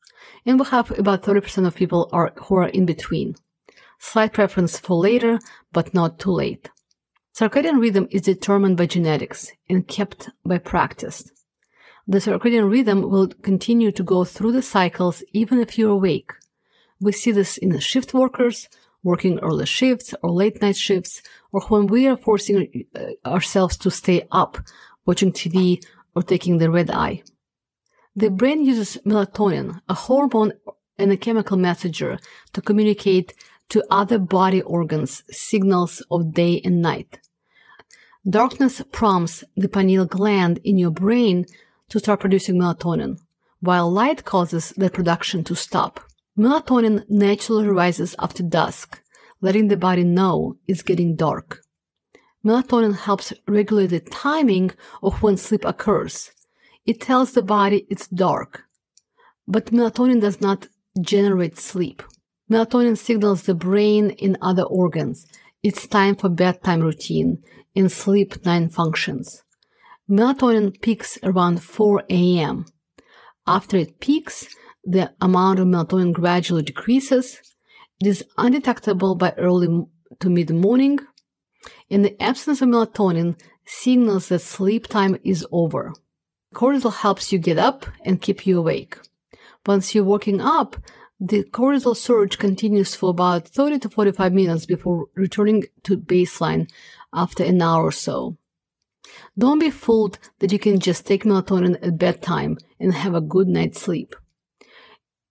And 0.44 0.58
we 0.58 0.66
have 0.66 0.98
about 0.98 1.22
30% 1.22 1.66
of 1.66 1.74
people 1.74 2.08
are, 2.12 2.32
who 2.36 2.56
are 2.56 2.68
in 2.68 2.86
between. 2.86 3.36
Slight 3.98 4.32
preference 4.32 4.78
for 4.78 4.96
later, 4.96 5.38
but 5.72 5.94
not 5.94 6.18
too 6.18 6.32
late. 6.32 6.70
Circadian 7.36 7.80
rhythm 7.80 8.08
is 8.10 8.22
determined 8.22 8.76
by 8.76 8.86
genetics 8.86 9.52
and 9.68 9.86
kept 9.86 10.30
by 10.44 10.58
practice. 10.58 11.30
The 12.06 12.18
circadian 12.18 12.70
rhythm 12.70 13.02
will 13.02 13.28
continue 13.28 13.92
to 13.92 14.02
go 14.02 14.24
through 14.24 14.52
the 14.52 14.62
cycles 14.62 15.22
even 15.32 15.60
if 15.60 15.78
you're 15.78 15.90
awake. 15.90 16.32
We 17.00 17.12
see 17.12 17.30
this 17.30 17.56
in 17.56 17.78
shift 17.78 18.12
workers, 18.12 18.68
working 19.04 19.38
early 19.38 19.66
shifts 19.66 20.14
or 20.22 20.30
late 20.30 20.60
night 20.60 20.76
shifts, 20.76 21.22
or 21.52 21.60
when 21.62 21.86
we 21.86 22.08
are 22.08 22.16
forcing 22.16 22.86
uh, 22.94 23.28
ourselves 23.28 23.76
to 23.78 23.90
stay 23.90 24.26
up, 24.32 24.58
watching 25.06 25.32
TV 25.32 25.84
or 26.14 26.22
taking 26.22 26.58
the 26.58 26.70
red 26.70 26.90
eye. 26.90 27.22
The 28.16 28.30
brain 28.30 28.64
uses 28.64 28.98
melatonin, 29.06 29.80
a 29.88 29.94
hormone 29.94 30.52
and 30.98 31.12
a 31.12 31.16
chemical 31.16 31.56
messenger, 31.56 32.18
to 32.52 32.60
communicate 32.60 33.32
to 33.70 33.84
other 33.90 34.18
body 34.18 34.60
organs 34.62 35.22
signals 35.30 36.02
of 36.10 36.34
day 36.34 36.60
and 36.64 36.82
night. 36.82 37.20
Darkness 38.28 38.82
prompts 38.92 39.44
the 39.56 39.68
pineal 39.68 40.04
gland 40.04 40.58
in 40.62 40.78
your 40.78 40.90
brain 40.90 41.46
to 41.92 41.98
start 41.98 42.20
producing 42.20 42.56
melatonin, 42.56 43.18
while 43.60 43.90
light 43.90 44.24
causes 44.24 44.70
that 44.78 44.94
production 44.94 45.44
to 45.44 45.54
stop. 45.54 46.00
Melatonin 46.38 47.04
naturally 47.10 47.66
rises 47.68 48.16
after 48.18 48.42
dusk, 48.42 49.02
letting 49.42 49.68
the 49.68 49.76
body 49.76 50.02
know 50.02 50.56
it's 50.66 50.80
getting 50.80 51.16
dark. 51.16 51.60
Melatonin 52.42 52.96
helps 52.96 53.34
regulate 53.46 53.88
the 53.88 54.00
timing 54.00 54.70
of 55.02 55.22
when 55.22 55.36
sleep 55.36 55.66
occurs. 55.66 56.30
It 56.86 56.98
tells 56.98 57.32
the 57.32 57.42
body 57.42 57.86
it's 57.90 58.08
dark. 58.08 58.64
But 59.46 59.66
melatonin 59.66 60.22
does 60.22 60.40
not 60.40 60.68
generate 60.98 61.58
sleep. 61.58 62.02
Melatonin 62.50 62.96
signals 62.96 63.42
the 63.42 63.54
brain 63.54 64.16
and 64.22 64.38
other 64.40 64.62
organs. 64.62 65.26
It's 65.62 65.86
time 65.86 66.16
for 66.16 66.30
bedtime 66.30 66.80
routine 66.80 67.42
and 67.76 67.92
sleep 67.92 68.46
nine 68.46 68.70
functions. 68.70 69.42
Melatonin 70.10 70.80
peaks 70.80 71.16
around 71.22 71.62
4 71.62 72.02
a.m. 72.10 72.66
After 73.46 73.76
it 73.76 74.00
peaks, 74.00 74.48
the 74.84 75.12
amount 75.20 75.60
of 75.60 75.68
melatonin 75.68 76.12
gradually 76.12 76.62
decreases. 76.62 77.40
It 78.00 78.08
is 78.08 78.24
undetectable 78.36 79.14
by 79.14 79.32
early 79.38 79.86
to 80.18 80.28
mid 80.28 80.50
morning. 80.50 80.98
In 81.88 82.02
the 82.02 82.20
absence 82.20 82.60
of 82.60 82.68
melatonin, 82.68 83.38
signals 83.64 84.28
that 84.28 84.40
sleep 84.40 84.88
time 84.88 85.18
is 85.22 85.46
over. 85.52 85.92
Cortisol 86.52 86.92
helps 86.92 87.32
you 87.32 87.38
get 87.38 87.58
up 87.58 87.86
and 88.04 88.20
keep 88.20 88.44
you 88.44 88.58
awake. 88.58 88.98
Once 89.66 89.94
you're 89.94 90.04
waking 90.04 90.40
up, 90.40 90.76
the 91.20 91.44
cortisol 91.44 91.96
surge 91.96 92.38
continues 92.38 92.96
for 92.96 93.10
about 93.10 93.46
30 93.46 93.78
to 93.78 93.88
45 93.88 94.32
minutes 94.32 94.66
before 94.66 95.06
returning 95.14 95.62
to 95.84 95.96
baseline 95.96 96.68
after 97.14 97.44
an 97.44 97.62
hour 97.62 97.84
or 97.84 97.92
so. 97.92 98.36
Don't 99.38 99.58
be 99.58 99.70
fooled 99.70 100.18
that 100.40 100.52
you 100.52 100.58
can 100.58 100.78
just 100.78 101.06
take 101.06 101.24
melatonin 101.24 101.82
at 101.82 101.98
bedtime 101.98 102.58
and 102.78 102.92
have 102.92 103.14
a 103.14 103.20
good 103.20 103.48
night's 103.48 103.80
sleep. 103.80 104.14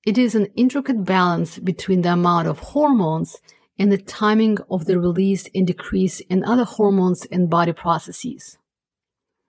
It 0.05 0.17
is 0.17 0.34
an 0.34 0.48
intricate 0.55 1.05
balance 1.05 1.60
between 1.60 2.01
the 2.01 2.13
amount 2.13 2.48
of 2.48 2.60
hormones 2.60 3.38
and 3.77 3.91
the 3.91 4.00
timing 4.00 4.58
of 4.70 4.86
the 4.86 5.00
release 5.00 5.48
and 5.53 5.67
decrease 5.67 6.20
in 6.22 6.43
other 6.43 6.63
hormones 6.63 7.25
and 7.25 7.50
body 7.50 7.74
processes. 7.74 8.58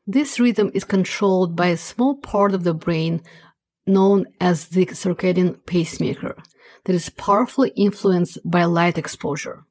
This 0.07 0.39
rhythm 0.39 0.71
is 0.75 0.85
controlled 0.85 1.57
by 1.57 1.69
a 1.69 1.77
small 1.77 2.17
part 2.17 2.53
of 2.53 2.65
the 2.65 2.75
brain 2.75 3.23
known 3.87 4.27
as 4.41 4.69
the 4.69 4.85
circadian 4.87 5.65
pacemaker 5.65 6.37
that 6.85 6.95
is 6.95 7.09
powerfully 7.09 7.73
influenced 7.77 8.39
by 8.45 8.65
light 8.65 8.99
exposure. 8.99 9.65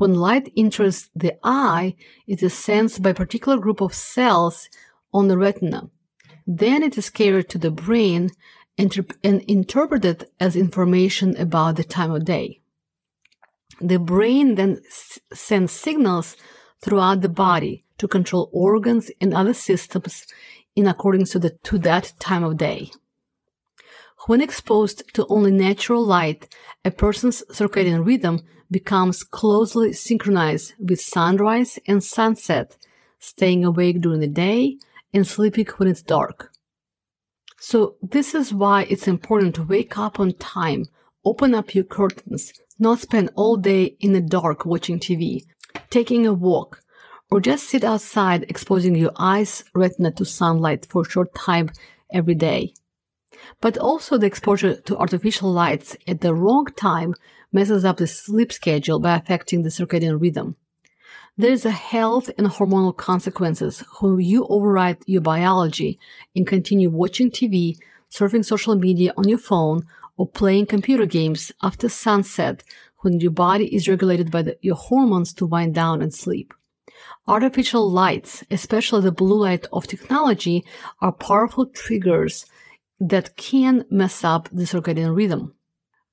When 0.00 0.14
light 0.14 0.50
enters 0.56 1.10
the 1.14 1.34
eye, 1.44 1.94
it 2.26 2.42
is 2.42 2.54
sensed 2.54 3.02
by 3.02 3.10
a 3.10 3.14
particular 3.22 3.58
group 3.58 3.82
of 3.82 3.92
cells 3.92 4.70
on 5.12 5.28
the 5.28 5.36
retina. 5.36 5.90
Then 6.46 6.82
it 6.82 6.96
is 6.96 7.10
carried 7.10 7.50
to 7.50 7.58
the 7.58 7.70
brain 7.70 8.30
and, 8.78 8.90
interpreted 9.22 10.26
as 10.40 10.56
information 10.56 11.36
about 11.36 11.76
the 11.76 11.84
time 11.84 12.12
of 12.12 12.24
day. 12.24 12.62
The 13.78 13.98
brain 13.98 14.54
then 14.54 14.80
sends 15.34 15.72
signals 15.72 16.34
throughout 16.80 17.20
the 17.20 17.28
body 17.28 17.84
to 17.98 18.08
control 18.08 18.48
organs 18.54 19.10
and 19.20 19.34
other 19.34 19.52
systems 19.52 20.26
in 20.74 20.86
accordance 20.86 21.32
to, 21.32 21.38
the, 21.38 21.50
to 21.64 21.76
that 21.80 22.14
time 22.18 22.42
of 22.42 22.56
day. 22.56 22.90
When 24.26 24.42
exposed 24.42 25.02
to 25.14 25.26
only 25.28 25.50
natural 25.50 26.04
light, 26.04 26.54
a 26.84 26.90
person's 26.90 27.42
circadian 27.50 28.04
rhythm 28.04 28.42
becomes 28.70 29.22
closely 29.22 29.92
synchronized 29.94 30.74
with 30.78 31.00
sunrise 31.00 31.78
and 31.86 32.04
sunset, 32.04 32.76
staying 33.18 33.64
awake 33.64 34.00
during 34.00 34.20
the 34.20 34.28
day 34.28 34.76
and 35.14 35.26
sleeping 35.26 35.66
when 35.76 35.88
it's 35.88 36.02
dark. 36.02 36.52
So 37.58 37.96
this 38.02 38.34
is 38.34 38.52
why 38.52 38.84
it's 38.84 39.08
important 39.08 39.54
to 39.54 39.62
wake 39.62 39.96
up 39.96 40.20
on 40.20 40.32
time, 40.34 40.86
open 41.24 41.54
up 41.54 41.74
your 41.74 41.84
curtains, 41.84 42.52
not 42.78 43.00
spend 43.00 43.30
all 43.36 43.56
day 43.56 43.96
in 44.00 44.12
the 44.12 44.20
dark 44.20 44.66
watching 44.66 44.98
TV, 44.98 45.44
taking 45.88 46.26
a 46.26 46.32
walk, 46.32 46.82
or 47.30 47.40
just 47.40 47.68
sit 47.68 47.84
outside 47.84 48.44
exposing 48.48 48.94
your 48.96 49.12
eyes 49.16 49.64
retina 49.74 50.10
to 50.12 50.24
sunlight 50.24 50.86
for 50.90 51.02
a 51.02 51.08
short 51.08 51.34
time 51.34 51.70
every 52.12 52.34
day. 52.34 52.74
But 53.60 53.78
also 53.78 54.18
the 54.18 54.26
exposure 54.26 54.76
to 54.76 54.96
artificial 54.96 55.52
lights 55.52 55.96
at 56.06 56.20
the 56.20 56.34
wrong 56.34 56.66
time 56.76 57.14
messes 57.52 57.84
up 57.84 57.98
the 57.98 58.06
sleep 58.06 58.52
schedule 58.52 59.00
by 59.00 59.16
affecting 59.16 59.62
the 59.62 59.70
circadian 59.70 60.20
rhythm. 60.20 60.56
There 61.36 61.52
is 61.52 61.64
a 61.64 61.70
health 61.70 62.30
and 62.36 62.48
hormonal 62.48 62.96
consequences 62.96 63.82
when 64.00 64.20
you 64.20 64.46
override 64.48 64.98
your 65.06 65.22
biology 65.22 65.98
and 66.36 66.46
continue 66.46 66.90
watching 66.90 67.30
TV, 67.30 67.78
surfing 68.10 68.44
social 68.44 68.74
media 68.74 69.12
on 69.16 69.28
your 69.28 69.38
phone, 69.38 69.86
or 70.16 70.28
playing 70.28 70.66
computer 70.66 71.06
games 71.06 71.50
after 71.62 71.88
sunset 71.88 72.62
when 72.98 73.20
your 73.20 73.30
body 73.30 73.74
is 73.74 73.88
regulated 73.88 74.30
by 74.30 74.42
the, 74.42 74.58
your 74.60 74.76
hormones 74.76 75.32
to 75.32 75.46
wind 75.46 75.74
down 75.74 76.02
and 76.02 76.12
sleep. 76.12 76.52
Artificial 77.26 77.90
lights, 77.90 78.44
especially 78.50 79.00
the 79.00 79.12
blue 79.12 79.40
light 79.40 79.66
of 79.72 79.86
technology, 79.86 80.64
are 81.00 81.12
powerful 81.12 81.64
triggers 81.64 82.44
that 83.00 83.36
can 83.36 83.84
mess 83.90 84.22
up 84.22 84.48
the 84.52 84.64
circadian 84.64 85.16
rhythm. 85.16 85.54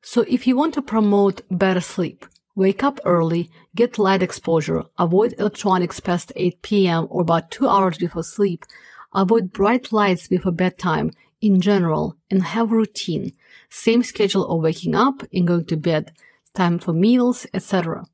So 0.02 0.22
if 0.28 0.48
you 0.48 0.56
want 0.56 0.74
to 0.76 0.82
promote 0.82 1.42
better 1.52 1.82
sleep, 1.82 2.26
wake 2.56 2.84
up 2.84 3.00
early, 3.04 3.52
get 3.76 4.00
light 4.00 4.24
exposure, 4.24 4.84
avoid 4.98 5.36
electronics 5.38 6.00
past 6.00 6.32
8 6.36 6.62
p.m. 6.62 7.08
or 7.10 7.22
about 7.22 7.52
two 7.52 7.68
hours 7.68 7.98
before 7.98 8.24
sleep, 8.24 8.66
avoid 9.14 9.52
bright 9.52 9.92
lights 9.92 10.28
before 10.28 10.54
bedtime 10.54 11.12
in 11.42 11.62
general, 11.62 12.16
and 12.32 12.42
have 12.42 12.72
routine. 12.72 13.32
Same 13.70 14.02
schedule 14.02 14.48
of 14.48 14.64
waking 14.64 14.96
up 14.96 15.24
and 15.32 15.48
going 15.48 15.66
to 15.66 15.78
bed, 15.78 16.12
time 16.56 16.80
for 16.80 16.94
meals, 16.94 17.46
etc. 17.54 18.06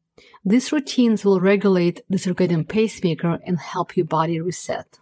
These 0.44 0.74
routines 0.74 1.24
will 1.24 1.40
regulate 1.40 2.02
the 2.10 2.18
circadian 2.18 2.68
pacemaker 2.68 3.40
and 3.46 3.58
help 3.60 3.96
your 3.96 4.06
body 4.06 4.42
reset. 4.42 5.00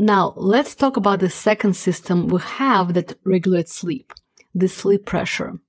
Now, 0.00 0.32
let's 0.38 0.74
talk 0.74 0.96
about 0.96 1.20
the 1.20 1.28
second 1.28 1.74
system 1.74 2.28
we 2.28 2.40
have 2.40 2.94
that 2.94 3.18
regulates 3.22 3.74
sleep, 3.74 4.14
the 4.54 4.66
sleep 4.66 5.04
pressure. 5.04 5.60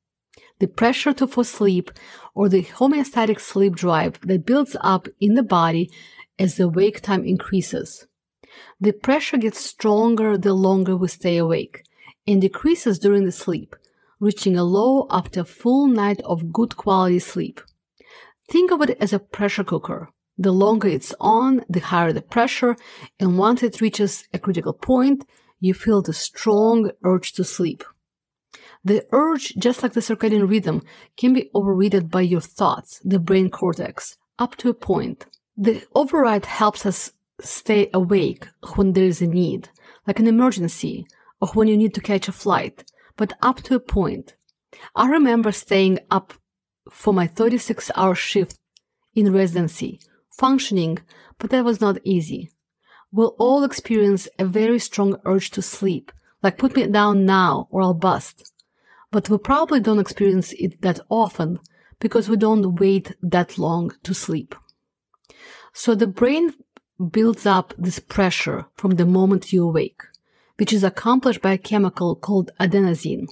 The 0.59 0.69
pressure 0.69 1.11
to 1.11 1.27
fall 1.27 1.41
asleep 1.41 1.91
or 2.33 2.47
the 2.47 2.63
homeostatic 2.63 3.41
sleep 3.41 3.75
drive 3.75 4.21
that 4.21 4.45
builds 4.45 4.77
up 4.79 5.09
in 5.19 5.33
the 5.33 5.43
body 5.43 5.91
as 6.39 6.55
the 6.55 6.69
wake 6.69 7.01
time 7.01 7.25
increases. 7.25 8.07
The 8.79 8.93
pressure 8.93 9.35
gets 9.35 9.59
stronger 9.59 10.37
the 10.37 10.53
longer 10.53 10.95
we 10.95 11.09
stay 11.09 11.35
awake 11.35 11.83
and 12.25 12.39
decreases 12.39 12.99
during 12.99 13.25
the 13.25 13.33
sleep, 13.33 13.75
reaching 14.21 14.55
a 14.55 14.63
low 14.63 15.07
after 15.09 15.41
a 15.41 15.43
full 15.43 15.87
night 15.87 16.21
of 16.21 16.53
good 16.53 16.77
quality 16.77 17.19
sleep. 17.19 17.59
Think 18.49 18.71
of 18.71 18.81
it 18.81 18.97
as 18.97 19.11
a 19.11 19.19
pressure 19.19 19.65
cooker. 19.65 20.07
The 20.41 20.51
longer 20.51 20.87
it's 20.87 21.13
on, 21.19 21.63
the 21.69 21.81
higher 21.81 22.11
the 22.11 22.23
pressure, 22.23 22.75
and 23.19 23.37
once 23.37 23.61
it 23.61 23.79
reaches 23.79 24.27
a 24.33 24.39
critical 24.39 24.73
point, 24.73 25.23
you 25.59 25.75
feel 25.75 26.01
the 26.01 26.13
strong 26.13 26.89
urge 27.03 27.33
to 27.33 27.43
sleep. 27.43 27.83
The 28.83 29.05
urge, 29.11 29.53
just 29.57 29.83
like 29.83 29.93
the 29.93 29.99
circadian 30.01 30.49
rhythm, 30.49 30.81
can 31.15 31.33
be 31.33 31.51
overridden 31.53 32.07
by 32.07 32.21
your 32.21 32.41
thoughts, 32.41 32.99
the 33.05 33.19
brain 33.19 33.51
cortex, 33.51 34.17
up 34.39 34.55
to 34.55 34.69
a 34.69 34.73
point. 34.73 35.27
The 35.55 35.83
override 35.93 36.47
helps 36.47 36.87
us 36.87 37.11
stay 37.39 37.91
awake 37.93 38.47
when 38.75 38.93
there 38.93 39.05
is 39.05 39.21
a 39.21 39.27
need, 39.27 39.69
like 40.07 40.19
an 40.19 40.25
emergency, 40.25 41.05
or 41.39 41.49
when 41.49 41.67
you 41.67 41.77
need 41.77 41.93
to 41.93 42.01
catch 42.01 42.27
a 42.27 42.31
flight, 42.31 42.83
but 43.15 43.33
up 43.43 43.61
to 43.65 43.75
a 43.75 43.79
point. 43.79 44.35
I 44.95 45.07
remember 45.07 45.51
staying 45.51 45.99
up 46.09 46.33
for 46.89 47.13
my 47.13 47.27
36 47.27 47.91
hour 47.95 48.15
shift 48.15 48.57
in 49.13 49.31
residency, 49.31 49.99
functioning, 50.31 50.99
but 51.37 51.49
that 51.49 51.65
was 51.65 51.81
not 51.81 51.99
easy. 52.03 52.51
We'll 53.11 53.35
all 53.37 53.63
experience 53.63 54.27
a 54.39 54.45
very 54.45 54.79
strong 54.79 55.17
urge 55.25 55.51
to 55.51 55.61
sleep, 55.61 56.11
like 56.41 56.57
put 56.57 56.75
me 56.75 56.87
down 56.87 57.25
now 57.25 57.67
or 57.69 57.81
I'll 57.81 57.93
bust. 57.93 58.51
But 59.11 59.29
we 59.29 59.37
probably 59.37 59.81
don't 59.81 59.99
experience 59.99 60.53
it 60.53 60.81
that 60.81 61.01
often 61.09 61.59
because 61.99 62.29
we 62.29 62.37
don't 62.37 62.75
wait 62.75 63.13
that 63.21 63.57
long 63.57 63.91
to 64.03 64.13
sleep. 64.13 64.55
So 65.73 65.95
the 65.95 66.07
brain 66.07 66.53
builds 67.11 67.45
up 67.45 67.73
this 67.77 67.99
pressure 67.99 68.65
from 68.75 68.91
the 68.91 69.05
moment 69.05 69.51
you 69.51 69.67
awake, 69.67 70.01
which 70.57 70.71
is 70.71 70.83
accomplished 70.83 71.41
by 71.41 71.53
a 71.53 71.57
chemical 71.57 72.15
called 72.15 72.51
adenosine. 72.59 73.27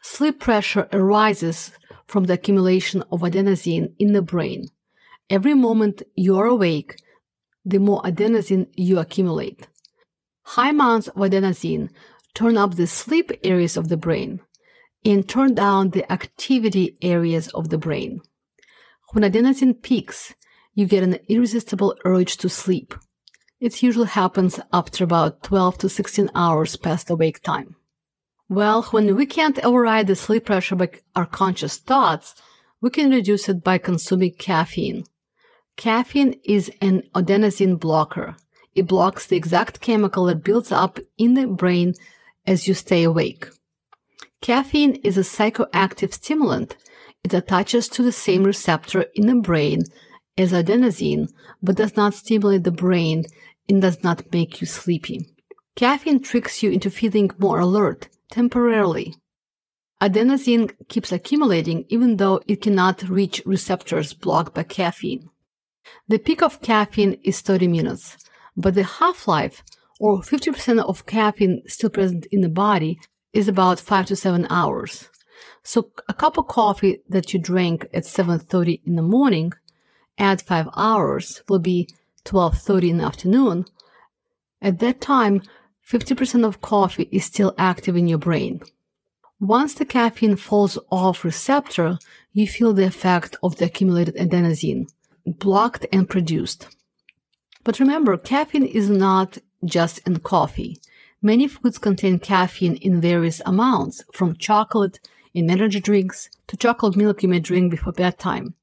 Sleep 0.00 0.38
pressure 0.38 0.88
arises 0.92 1.72
from 2.06 2.24
the 2.24 2.34
accumulation 2.34 3.02
of 3.10 3.20
adenosine 3.20 3.92
in 3.98 4.12
the 4.12 4.22
brain. 4.22 4.68
Every 5.30 5.52
moment 5.52 6.02
you 6.16 6.38
are 6.38 6.46
awake, 6.46 6.96
the 7.62 7.78
more 7.78 8.00
adenosine 8.02 8.68
you 8.76 8.98
accumulate. 8.98 9.68
High 10.42 10.70
amounts 10.70 11.08
of 11.08 11.16
adenosine 11.16 11.90
turn 12.34 12.56
up 12.56 12.76
the 12.76 12.86
sleep 12.86 13.30
areas 13.44 13.76
of 13.76 13.88
the 13.88 13.98
brain 13.98 14.40
and 15.04 15.28
turn 15.28 15.54
down 15.54 15.90
the 15.90 16.10
activity 16.10 16.96
areas 17.02 17.48
of 17.48 17.68
the 17.68 17.76
brain. 17.76 18.20
When 19.12 19.22
adenosine 19.22 19.82
peaks, 19.82 20.34
you 20.74 20.86
get 20.86 21.02
an 21.02 21.18
irresistible 21.28 21.94
urge 22.06 22.38
to 22.38 22.48
sleep. 22.48 22.94
It 23.60 23.82
usually 23.82 24.06
happens 24.06 24.60
after 24.72 25.04
about 25.04 25.42
12 25.42 25.78
to 25.78 25.88
16 25.90 26.30
hours 26.34 26.76
past 26.76 27.10
awake 27.10 27.42
time. 27.42 27.76
Well, 28.48 28.82
when 28.92 29.14
we 29.14 29.26
can't 29.26 29.62
override 29.62 30.06
the 30.06 30.16
sleep 30.16 30.46
pressure 30.46 30.76
by 30.76 30.88
our 31.14 31.26
conscious 31.26 31.76
thoughts, 31.76 32.34
we 32.80 32.88
can 32.88 33.10
reduce 33.10 33.46
it 33.50 33.62
by 33.62 33.76
consuming 33.76 34.32
caffeine. 34.32 35.04
Caffeine 35.78 36.34
is 36.42 36.72
an 36.80 37.04
adenosine 37.14 37.78
blocker. 37.78 38.34
It 38.74 38.88
blocks 38.88 39.28
the 39.28 39.36
exact 39.36 39.80
chemical 39.80 40.24
that 40.24 40.42
builds 40.42 40.72
up 40.72 40.98
in 41.16 41.34
the 41.34 41.46
brain 41.46 41.94
as 42.48 42.66
you 42.66 42.74
stay 42.74 43.04
awake. 43.04 43.46
Caffeine 44.40 44.96
is 45.04 45.16
a 45.16 45.20
psychoactive 45.20 46.12
stimulant. 46.12 46.76
It 47.22 47.32
attaches 47.32 47.86
to 47.90 48.02
the 48.02 48.10
same 48.10 48.42
receptor 48.42 49.06
in 49.14 49.28
the 49.28 49.36
brain 49.36 49.84
as 50.36 50.52
adenosine, 50.52 51.28
but 51.62 51.76
does 51.76 51.96
not 51.96 52.14
stimulate 52.14 52.64
the 52.64 52.72
brain 52.72 53.26
and 53.68 53.80
does 53.80 54.02
not 54.02 54.32
make 54.32 54.60
you 54.60 54.66
sleepy. 54.66 55.28
Caffeine 55.76 56.20
tricks 56.20 56.60
you 56.60 56.72
into 56.72 56.90
feeling 56.90 57.30
more 57.38 57.60
alert 57.60 58.08
temporarily. 58.32 59.14
Adenosine 60.02 60.72
keeps 60.88 61.12
accumulating 61.12 61.84
even 61.88 62.16
though 62.16 62.40
it 62.48 62.62
cannot 62.62 63.08
reach 63.08 63.42
receptors 63.46 64.12
blocked 64.12 64.54
by 64.54 64.64
caffeine. 64.64 65.30
The 66.08 66.18
peak 66.18 66.42
of 66.42 66.60
caffeine 66.60 67.18
is 67.22 67.40
30 67.40 67.68
minutes, 67.68 68.16
but 68.56 68.74
the 68.74 68.84
half-life, 68.84 69.62
or 70.00 70.20
50% 70.20 70.78
of 70.84 71.06
caffeine 71.06 71.62
still 71.66 71.90
present 71.90 72.26
in 72.32 72.40
the 72.40 72.48
body, 72.48 72.98
is 73.32 73.48
about 73.48 73.80
5 73.80 74.06
to 74.06 74.16
7 74.16 74.46
hours. 74.50 75.08
So 75.62 75.90
a 76.08 76.14
cup 76.14 76.38
of 76.38 76.48
coffee 76.48 77.02
that 77.08 77.32
you 77.32 77.40
drank 77.40 77.86
at 77.92 78.04
7.30 78.04 78.80
in 78.86 78.96
the 78.96 79.02
morning, 79.02 79.52
add 80.16 80.40
5 80.40 80.68
hours, 80.76 81.42
will 81.48 81.58
be 81.58 81.88
12.30 82.24 82.90
in 82.90 82.96
the 82.98 83.04
afternoon. 83.04 83.64
At 84.60 84.78
that 84.80 85.00
time, 85.00 85.42
50% 85.86 86.44
of 86.44 86.60
coffee 86.60 87.08
is 87.12 87.24
still 87.24 87.54
active 87.56 87.96
in 87.96 88.08
your 88.08 88.18
brain. 88.18 88.60
Once 89.40 89.74
the 89.74 89.84
caffeine 89.84 90.36
falls 90.36 90.78
off 90.90 91.24
receptor, 91.24 91.98
you 92.32 92.46
feel 92.46 92.72
the 92.72 92.84
effect 92.84 93.36
of 93.42 93.56
the 93.56 93.66
accumulated 93.66 94.16
adenosine, 94.16 94.86
blocked 95.32 95.86
and 95.92 96.08
produced. 96.08 96.68
But 97.64 97.80
remember, 97.80 98.16
caffeine 98.16 98.64
is 98.64 98.88
not 98.88 99.38
just 99.64 99.98
in 100.06 100.20
coffee. 100.20 100.80
Many 101.20 101.48
foods 101.48 101.78
contain 101.78 102.18
caffeine 102.18 102.76
in 102.76 103.00
various 103.00 103.42
amounts, 103.44 104.04
from 104.12 104.36
chocolate 104.36 105.00
in 105.34 105.50
energy 105.50 105.80
drinks 105.80 106.30
to 106.46 106.56
chocolate 106.56 106.96
milk 106.96 107.22
you 107.22 107.28
may 107.28 107.40
drink 107.40 107.70
before 107.70 107.92
bedtime. 107.92 108.54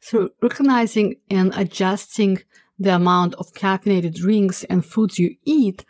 So 0.00 0.30
recognizing 0.42 1.16
and 1.30 1.54
adjusting 1.56 2.42
the 2.78 2.96
amount 2.96 3.34
of 3.34 3.52
caffeinated 3.52 4.16
drinks 4.16 4.64
and 4.64 4.84
foods 4.84 5.18
you 5.18 5.36
eat 5.44 5.84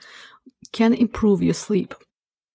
can 0.73 0.93
improve 0.93 1.43
your 1.43 1.55
sleep. 1.55 1.95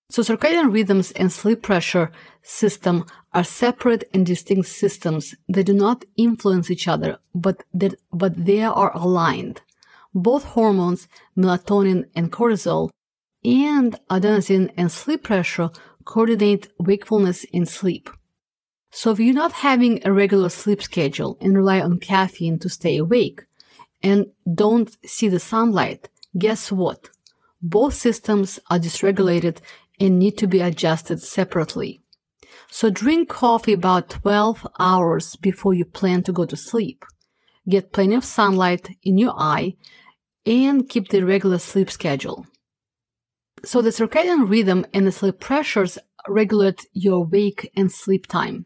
So 0.10 0.22
circadian 0.22 0.72
rhythms 0.72 1.12
and 1.12 1.32
sleep 1.32 1.62
pressure 1.62 2.12
system 2.42 3.06
are 3.34 3.44
separate 3.44 4.06
and 4.14 4.26
distinct 4.26 4.70
systems 4.70 5.36
that 5.50 5.66
do 5.66 5.74
not 5.74 6.06
influence 6.16 6.72
each 6.72 6.88
other, 6.88 7.20
but 7.36 7.64
that, 7.74 7.96
but 8.14 8.46
they 8.46 8.62
are 8.62 8.96
aligned. 8.96 9.62
Both 10.14 10.46
hormones, 10.46 11.10
melatonin 11.38 12.06
and 12.16 12.32
cortisol, 12.32 12.90
and 13.44 14.00
adenosine 14.10 14.72
and 14.78 14.92
sleep 14.92 15.24
pressure 15.24 15.72
coordinate 16.06 16.70
wakefulness 16.80 17.46
and 17.54 17.68
sleep. 17.68 18.10
So 18.92 19.12
if 19.12 19.20
you're 19.20 19.34
not 19.34 19.52
having 19.52 20.00
a 20.06 20.14
regular 20.14 20.50
sleep 20.50 20.82
schedule 20.82 21.38
and 21.42 21.56
rely 21.56 21.82
on 21.82 22.00
caffeine 22.00 22.60
to 22.60 22.70
stay 22.70 22.98
awake 22.98 23.44
and 24.02 24.28
don't 24.52 24.96
see 25.06 25.28
the 25.28 25.40
sunlight, 25.40 26.10
guess 26.38 26.72
what? 26.72 27.10
both 27.62 27.94
systems 27.94 28.60
are 28.70 28.80
dysregulated 28.80 29.58
and 30.00 30.20
need 30.20 30.38
to 30.38 30.48
be 30.48 30.62
adjusted 30.62 31.22
separately. 31.22 32.02
So 32.70 32.90
drink 32.90 33.30
coffee 33.30 33.74
about 33.74 34.10
12 34.10 34.68
hours 34.80 35.36
before 35.38 35.74
you 35.74 35.86
plan 35.86 36.24
to 36.24 36.34
go 36.34 36.46
to 36.46 36.58
sleep. 36.58 37.06
Get 37.68 37.94
plenty 37.94 38.16
of 38.16 38.26
sunlight 38.26 38.90
in 39.04 39.18
your 39.18 39.34
eye 39.38 39.76
and 40.46 40.88
keep 40.88 41.10
the 41.10 41.26
regular 41.26 41.60
sleep 41.60 41.90
schedule. 41.90 42.46
So 43.64 43.82
the 43.82 43.90
circadian 43.90 44.50
rhythm 44.50 44.86
and 44.94 45.08
the 45.08 45.12
sleep 45.12 45.40
pressures 45.40 45.98
regulate 46.28 46.86
your 46.94 47.26
wake 47.26 47.72
and 47.76 47.92
sleep 47.92 48.28
time. 48.28 48.66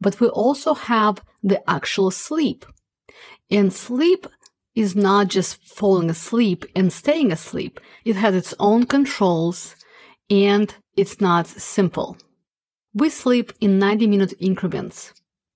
But 0.00 0.20
we 0.20 0.28
also 0.28 0.74
have 0.74 1.22
the 1.42 1.68
actual 1.68 2.10
sleep. 2.10 2.64
And 3.50 3.72
sleep 3.72 4.26
is 4.74 4.96
not 4.96 5.28
just 5.28 5.62
falling 5.64 6.10
asleep 6.10 6.64
and 6.74 6.92
staying 6.92 7.32
asleep. 7.32 7.80
It 8.04 8.16
has 8.16 8.34
its 8.34 8.54
own 8.58 8.86
controls 8.86 9.76
and 10.30 10.74
it's 10.96 11.20
not 11.20 11.46
simple. 11.46 12.16
We 12.92 13.10
sleep 13.10 13.52
in 13.60 13.78
90 13.78 14.06
minute 14.06 14.34
increments 14.38 15.12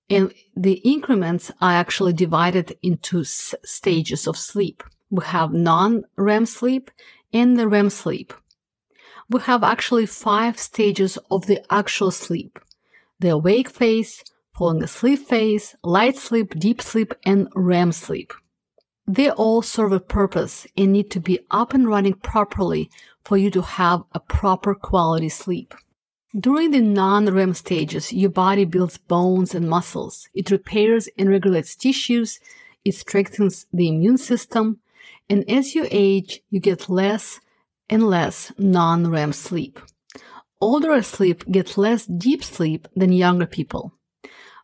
and 0.09 0.33
the 0.55 0.81
increments 0.83 1.51
are 1.61 1.71
actually 1.71 2.13
divided 2.13 2.77
into 2.81 3.21
s- 3.21 3.53
stages 3.63 4.27
of 4.27 4.37
sleep. 4.37 4.83
We 5.09 5.23
have 5.25 5.53
non-REM 5.53 6.45
sleep 6.45 6.91
and 7.31 7.57
the 7.57 7.67
REM 7.67 7.89
sleep. 7.89 8.33
We 9.29 9.41
have 9.41 9.63
actually 9.63 10.07
five 10.07 10.57
stages 10.57 11.17
of 11.29 11.45
the 11.45 11.61
actual 11.71 12.09
sleep. 12.11 12.59
The 13.19 13.29
awake 13.29 13.69
phase, 13.69 14.23
falling 14.57 14.83
asleep 14.83 15.27
phase, 15.27 15.75
light 15.83 16.17
sleep, 16.17 16.59
deep 16.59 16.81
sleep, 16.81 17.13
and 17.23 17.47
REM 17.55 17.91
sleep. 17.91 18.33
They 19.07 19.29
all 19.29 19.61
serve 19.61 19.91
a 19.91 19.99
purpose 19.99 20.67
and 20.75 20.93
need 20.93 21.11
to 21.11 21.19
be 21.19 21.39
up 21.51 21.73
and 21.73 21.87
running 21.87 22.13
properly 22.13 22.89
for 23.29 23.37
you 23.37 23.51
to 23.51 23.61
have 23.61 24.01
a 24.13 24.19
proper 24.19 24.73
quality 24.73 25.29
sleep. 25.29 25.75
During 26.35 26.71
the 26.71 26.81
non-REM 26.81 27.53
stages, 27.53 28.11
your 28.11 28.31
body 28.31 28.65
builds 28.65 28.97
bones 28.97 29.53
and 29.53 29.69
muscles. 29.69 30.27
It 30.33 30.49
repairs 30.49 31.07
and 31.15 31.29
regulates 31.29 31.75
tissues. 31.75 32.39
It 32.83 32.95
strengthens 32.95 33.67
the 33.71 33.87
immune 33.87 34.17
system. 34.17 34.79
And 35.29 35.47
as 35.47 35.75
you 35.75 35.85
age, 35.91 36.41
you 36.49 36.59
get 36.59 36.89
less 36.89 37.39
and 37.87 38.01
less 38.01 38.51
non-REM 38.57 39.33
sleep. 39.33 39.79
Older 40.59 40.93
asleep 40.93 41.45
get 41.51 41.77
less 41.77 42.07
deep 42.07 42.43
sleep 42.43 42.87
than 42.95 43.13
younger 43.13 43.45
people. 43.45 43.93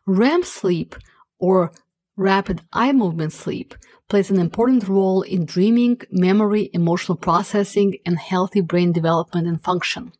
REM 0.06 0.42
sleep 0.42 0.96
or 1.38 1.70
rapid 2.16 2.62
eye 2.72 2.92
movement 2.92 3.32
sleep 3.32 3.76
plays 4.08 4.30
an 4.30 4.38
important 4.38 4.88
role 4.88 5.22
in 5.22 5.44
dreaming, 5.44 6.00
memory, 6.10 6.70
emotional 6.72 7.16
processing, 7.16 7.98
and 8.06 8.18
healthy 8.18 8.60
brain 8.60 8.92
development 8.92 9.46
and 9.46 9.62
function. 9.62 10.12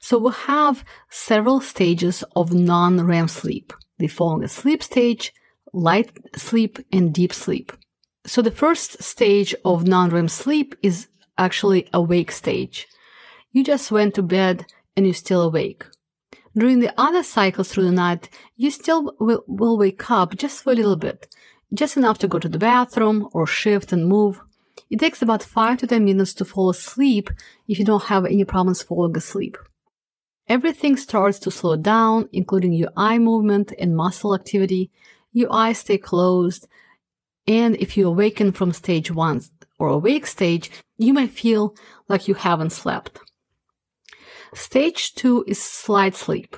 So 0.00 0.18
we 0.18 0.32
have 0.32 0.84
several 1.08 1.60
stages 1.60 2.24
of 2.36 2.52
non-REM 2.52 3.28
sleep. 3.28 3.72
The 3.98 4.08
falling 4.08 4.44
asleep 4.44 4.82
stage, 4.82 5.32
light 5.72 6.10
sleep, 6.36 6.78
and 6.92 7.12
deep 7.12 7.32
sleep. 7.32 7.72
So 8.26 8.42
the 8.42 8.50
first 8.50 9.02
stage 9.02 9.54
of 9.64 9.86
non-REM 9.86 10.28
sleep 10.28 10.74
is 10.82 11.08
actually 11.38 11.88
awake 11.92 12.32
stage. 12.32 12.86
You 13.52 13.64
just 13.64 13.92
went 13.92 14.14
to 14.14 14.22
bed 14.22 14.66
and 14.96 15.06
you're 15.06 15.14
still 15.14 15.42
awake. 15.42 15.84
During 16.56 16.80
the 16.80 16.92
other 16.96 17.22
cycles 17.22 17.72
through 17.72 17.84
the 17.84 17.92
night, 17.92 18.28
you 18.56 18.70
still 18.70 19.14
will, 19.18 19.42
will 19.48 19.76
wake 19.76 20.10
up 20.10 20.36
just 20.36 20.62
for 20.62 20.72
a 20.72 20.76
little 20.76 20.96
bit, 20.96 21.26
just 21.74 21.96
enough 21.96 22.18
to 22.18 22.28
go 22.28 22.38
to 22.38 22.48
the 22.48 22.58
bathroom 22.58 23.28
or 23.32 23.46
shift 23.46 23.92
and 23.92 24.06
move. 24.06 24.40
It 24.90 25.00
takes 25.00 25.22
about 25.22 25.42
5 25.42 25.78
to 25.78 25.86
10 25.86 26.04
minutes 26.04 26.34
to 26.34 26.44
fall 26.44 26.70
asleep 26.70 27.30
if 27.68 27.78
you 27.78 27.84
don't 27.84 28.04
have 28.04 28.24
any 28.24 28.44
problems 28.44 28.82
falling 28.82 29.16
asleep. 29.16 29.56
Everything 30.46 30.96
starts 30.96 31.38
to 31.40 31.50
slow 31.50 31.76
down, 31.76 32.28
including 32.32 32.72
your 32.74 32.90
eye 32.96 33.18
movement 33.18 33.72
and 33.78 33.96
muscle 33.96 34.34
activity. 34.34 34.90
Your 35.32 35.52
eyes 35.52 35.78
stay 35.78 35.98
closed. 35.98 36.68
And 37.46 37.76
if 37.76 37.96
you 37.96 38.06
awaken 38.06 38.52
from 38.52 38.72
stage 38.72 39.10
one 39.10 39.42
or 39.78 39.88
awake 39.88 40.26
stage, 40.26 40.70
you 40.98 41.12
may 41.14 41.26
feel 41.26 41.74
like 42.08 42.28
you 42.28 42.34
haven't 42.34 42.70
slept. 42.70 43.20
Stage 44.54 45.14
two 45.14 45.44
is 45.48 45.60
slight 45.60 46.14
sleep. 46.14 46.56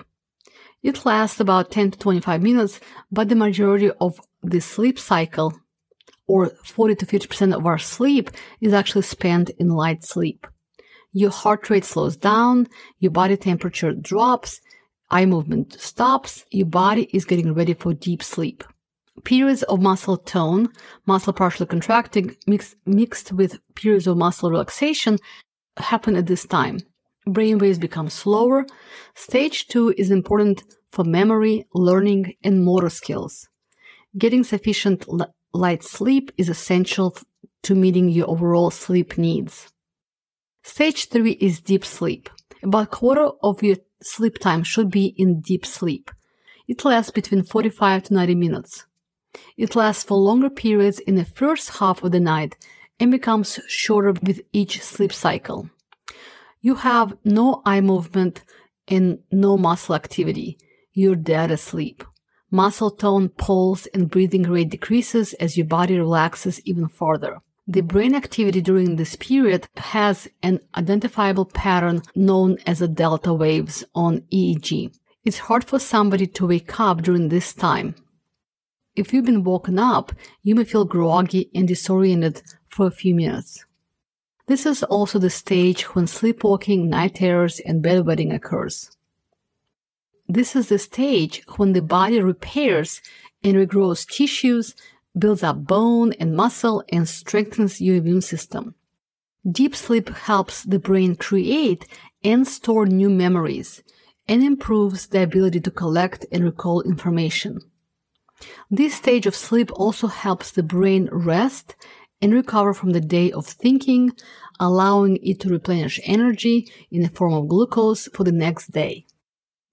It 0.86 1.04
lasts 1.04 1.40
about 1.40 1.72
10 1.72 1.90
to 1.90 1.98
25 1.98 2.40
minutes, 2.40 2.78
but 3.10 3.28
the 3.28 3.34
majority 3.34 3.90
of 4.00 4.20
the 4.44 4.60
sleep 4.60 5.00
cycle, 5.00 5.52
or 6.28 6.50
40 6.62 6.94
to 6.94 7.06
50% 7.06 7.56
of 7.56 7.66
our 7.66 7.76
sleep, 7.76 8.30
is 8.60 8.72
actually 8.72 9.02
spent 9.02 9.50
in 9.58 9.70
light 9.70 10.04
sleep. 10.04 10.46
Your 11.12 11.32
heart 11.32 11.68
rate 11.70 11.84
slows 11.84 12.16
down, 12.16 12.68
your 13.00 13.10
body 13.10 13.36
temperature 13.36 13.92
drops, 13.94 14.60
eye 15.10 15.26
movement 15.26 15.72
stops, 15.80 16.46
your 16.52 16.66
body 16.66 17.10
is 17.12 17.24
getting 17.24 17.52
ready 17.52 17.74
for 17.74 17.92
deep 17.92 18.22
sleep. 18.22 18.62
Periods 19.24 19.64
of 19.64 19.82
muscle 19.82 20.18
tone, 20.18 20.68
muscle 21.04 21.32
partially 21.32 21.66
contracting, 21.66 22.36
mixed, 22.46 22.76
mixed 22.86 23.32
with 23.32 23.58
periods 23.74 24.06
of 24.06 24.18
muscle 24.18 24.52
relaxation 24.52 25.18
happen 25.78 26.14
at 26.14 26.26
this 26.26 26.46
time. 26.46 26.78
Brain 27.26 27.58
waves 27.58 27.80
become 27.80 28.08
slower. 28.08 28.64
Stage 29.16 29.66
two 29.66 29.92
is 29.98 30.12
important 30.12 30.62
for 30.90 31.04
memory, 31.04 31.66
learning, 31.74 32.34
and 32.42 32.64
motor 32.64 32.90
skills. 32.90 33.48
Getting 34.16 34.44
sufficient 34.44 35.06
light 35.52 35.82
sleep 35.82 36.30
is 36.36 36.48
essential 36.48 37.16
to 37.62 37.74
meeting 37.74 38.08
your 38.08 38.30
overall 38.30 38.70
sleep 38.70 39.18
needs. 39.18 39.68
Stage 40.62 41.08
three 41.08 41.32
is 41.32 41.60
deep 41.60 41.84
sleep. 41.84 42.28
About 42.62 42.84
a 42.84 42.86
quarter 42.86 43.28
of 43.42 43.62
your 43.62 43.76
sleep 44.02 44.38
time 44.38 44.62
should 44.62 44.90
be 44.90 45.14
in 45.16 45.40
deep 45.40 45.64
sleep. 45.66 46.10
It 46.68 46.84
lasts 46.84 47.10
between 47.10 47.44
45 47.44 48.04
to 48.04 48.14
90 48.14 48.34
minutes. 48.34 48.86
It 49.56 49.76
lasts 49.76 50.04
for 50.04 50.16
longer 50.16 50.50
periods 50.50 50.98
in 51.00 51.14
the 51.14 51.24
first 51.24 51.78
half 51.78 52.02
of 52.02 52.12
the 52.12 52.20
night 52.20 52.56
and 52.98 53.10
becomes 53.10 53.60
shorter 53.68 54.14
with 54.22 54.40
each 54.52 54.80
sleep 54.82 55.12
cycle. 55.12 55.70
You 56.60 56.76
have 56.76 57.16
no 57.24 57.62
eye 57.64 57.80
movement 57.80 58.42
and 58.88 59.18
no 59.30 59.56
muscle 59.56 59.94
activity. 59.94 60.58
You're 60.98 61.14
dead 61.14 61.50
asleep. 61.50 62.02
Muscle 62.50 62.90
tone, 62.90 63.28
pulse, 63.28 63.84
and 63.92 64.08
breathing 64.08 64.44
rate 64.44 64.70
decreases 64.70 65.34
as 65.34 65.54
your 65.54 65.66
body 65.66 65.98
relaxes 65.98 66.58
even 66.64 66.88
further. 66.88 67.40
The 67.68 67.82
brain 67.82 68.14
activity 68.14 68.62
during 68.62 68.96
this 68.96 69.14
period 69.14 69.68
has 69.76 70.26
an 70.42 70.60
identifiable 70.74 71.44
pattern 71.44 72.00
known 72.14 72.56
as 72.66 72.78
the 72.78 72.88
delta 72.88 73.34
waves 73.34 73.84
on 73.94 74.22
EEG. 74.32 74.96
It's 75.22 75.40
hard 75.50 75.64
for 75.64 75.78
somebody 75.78 76.26
to 76.28 76.46
wake 76.46 76.80
up 76.80 77.02
during 77.02 77.28
this 77.28 77.52
time. 77.52 77.94
If 78.94 79.12
you've 79.12 79.26
been 79.26 79.44
woken 79.44 79.78
up, 79.78 80.14
you 80.42 80.54
may 80.54 80.64
feel 80.64 80.86
groggy 80.86 81.50
and 81.54 81.68
disoriented 81.68 82.40
for 82.70 82.86
a 82.86 82.90
few 82.90 83.14
minutes. 83.14 83.66
This 84.46 84.64
is 84.64 84.82
also 84.82 85.18
the 85.18 85.28
stage 85.28 85.94
when 85.94 86.06
sleepwalking, 86.06 86.88
night 86.88 87.16
terrors, 87.16 87.60
and 87.60 87.84
bedwetting 87.84 88.34
occurs. 88.34 88.95
This 90.28 90.56
is 90.56 90.68
the 90.68 90.78
stage 90.78 91.42
when 91.56 91.72
the 91.72 91.82
body 91.82 92.20
repairs 92.20 93.00
and 93.42 93.56
regrows 93.56 94.08
tissues 94.08 94.74
builds 95.18 95.42
up 95.42 95.64
bone 95.64 96.12
and 96.14 96.36
muscle, 96.36 96.84
and 96.90 97.08
strengthens 97.08 97.80
your 97.80 97.96
immune 97.96 98.20
system. 98.20 98.74
Deep 99.50 99.74
sleep 99.74 100.08
helps 100.10 100.62
the 100.62 100.78
brain 100.78 101.16
create 101.16 101.86
and 102.24 102.46
store 102.46 102.86
new 102.86 103.08
memories 103.08 103.82
and 104.28 104.42
improves 104.42 105.06
the 105.06 105.22
ability 105.22 105.60
to 105.60 105.70
collect 105.70 106.26
and 106.32 106.44
recall 106.44 106.82
information. 106.82 107.60
This 108.70 108.94
stage 108.94 109.24
of 109.26 109.36
sleep 109.36 109.70
also 109.72 110.08
helps 110.08 110.50
the 110.50 110.64
brain 110.64 111.08
rest 111.12 111.76
and 112.20 112.34
recover 112.34 112.74
from 112.74 112.90
the 112.90 113.00
day 113.00 113.30
of 113.30 113.46
thinking, 113.46 114.10
allowing 114.58 115.18
it 115.22 115.40
to 115.40 115.48
replenish 115.48 116.00
energy 116.02 116.68
in 116.90 117.02
the 117.02 117.08
form 117.08 117.32
of 117.34 117.48
glucose 117.48 118.08
for 118.12 118.24
the 118.24 118.32
next 118.32 118.72
day. 118.72 119.05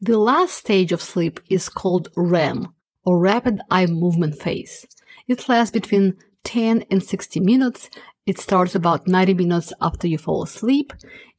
The 0.05 0.17
last 0.17 0.55
stage 0.55 0.91
of 0.91 1.01
sleep 1.01 1.39
is 1.49 1.69
called 1.69 2.09
REM, 2.17 2.73
or 3.05 3.19
rapid 3.19 3.61
eye 3.71 3.85
movement 3.85 4.35
phase. 4.35 4.85
It 5.29 5.47
lasts 5.47 5.71
between 5.71 6.17
10 6.43 6.83
and 6.91 7.01
60 7.01 7.39
minutes. 7.39 7.89
It 8.25 8.37
starts 8.37 8.75
about 8.75 9.07
90 9.07 9.33
minutes 9.35 9.71
after 9.79 10.05
you 10.09 10.17
fall 10.17 10.43
asleep. 10.43 10.91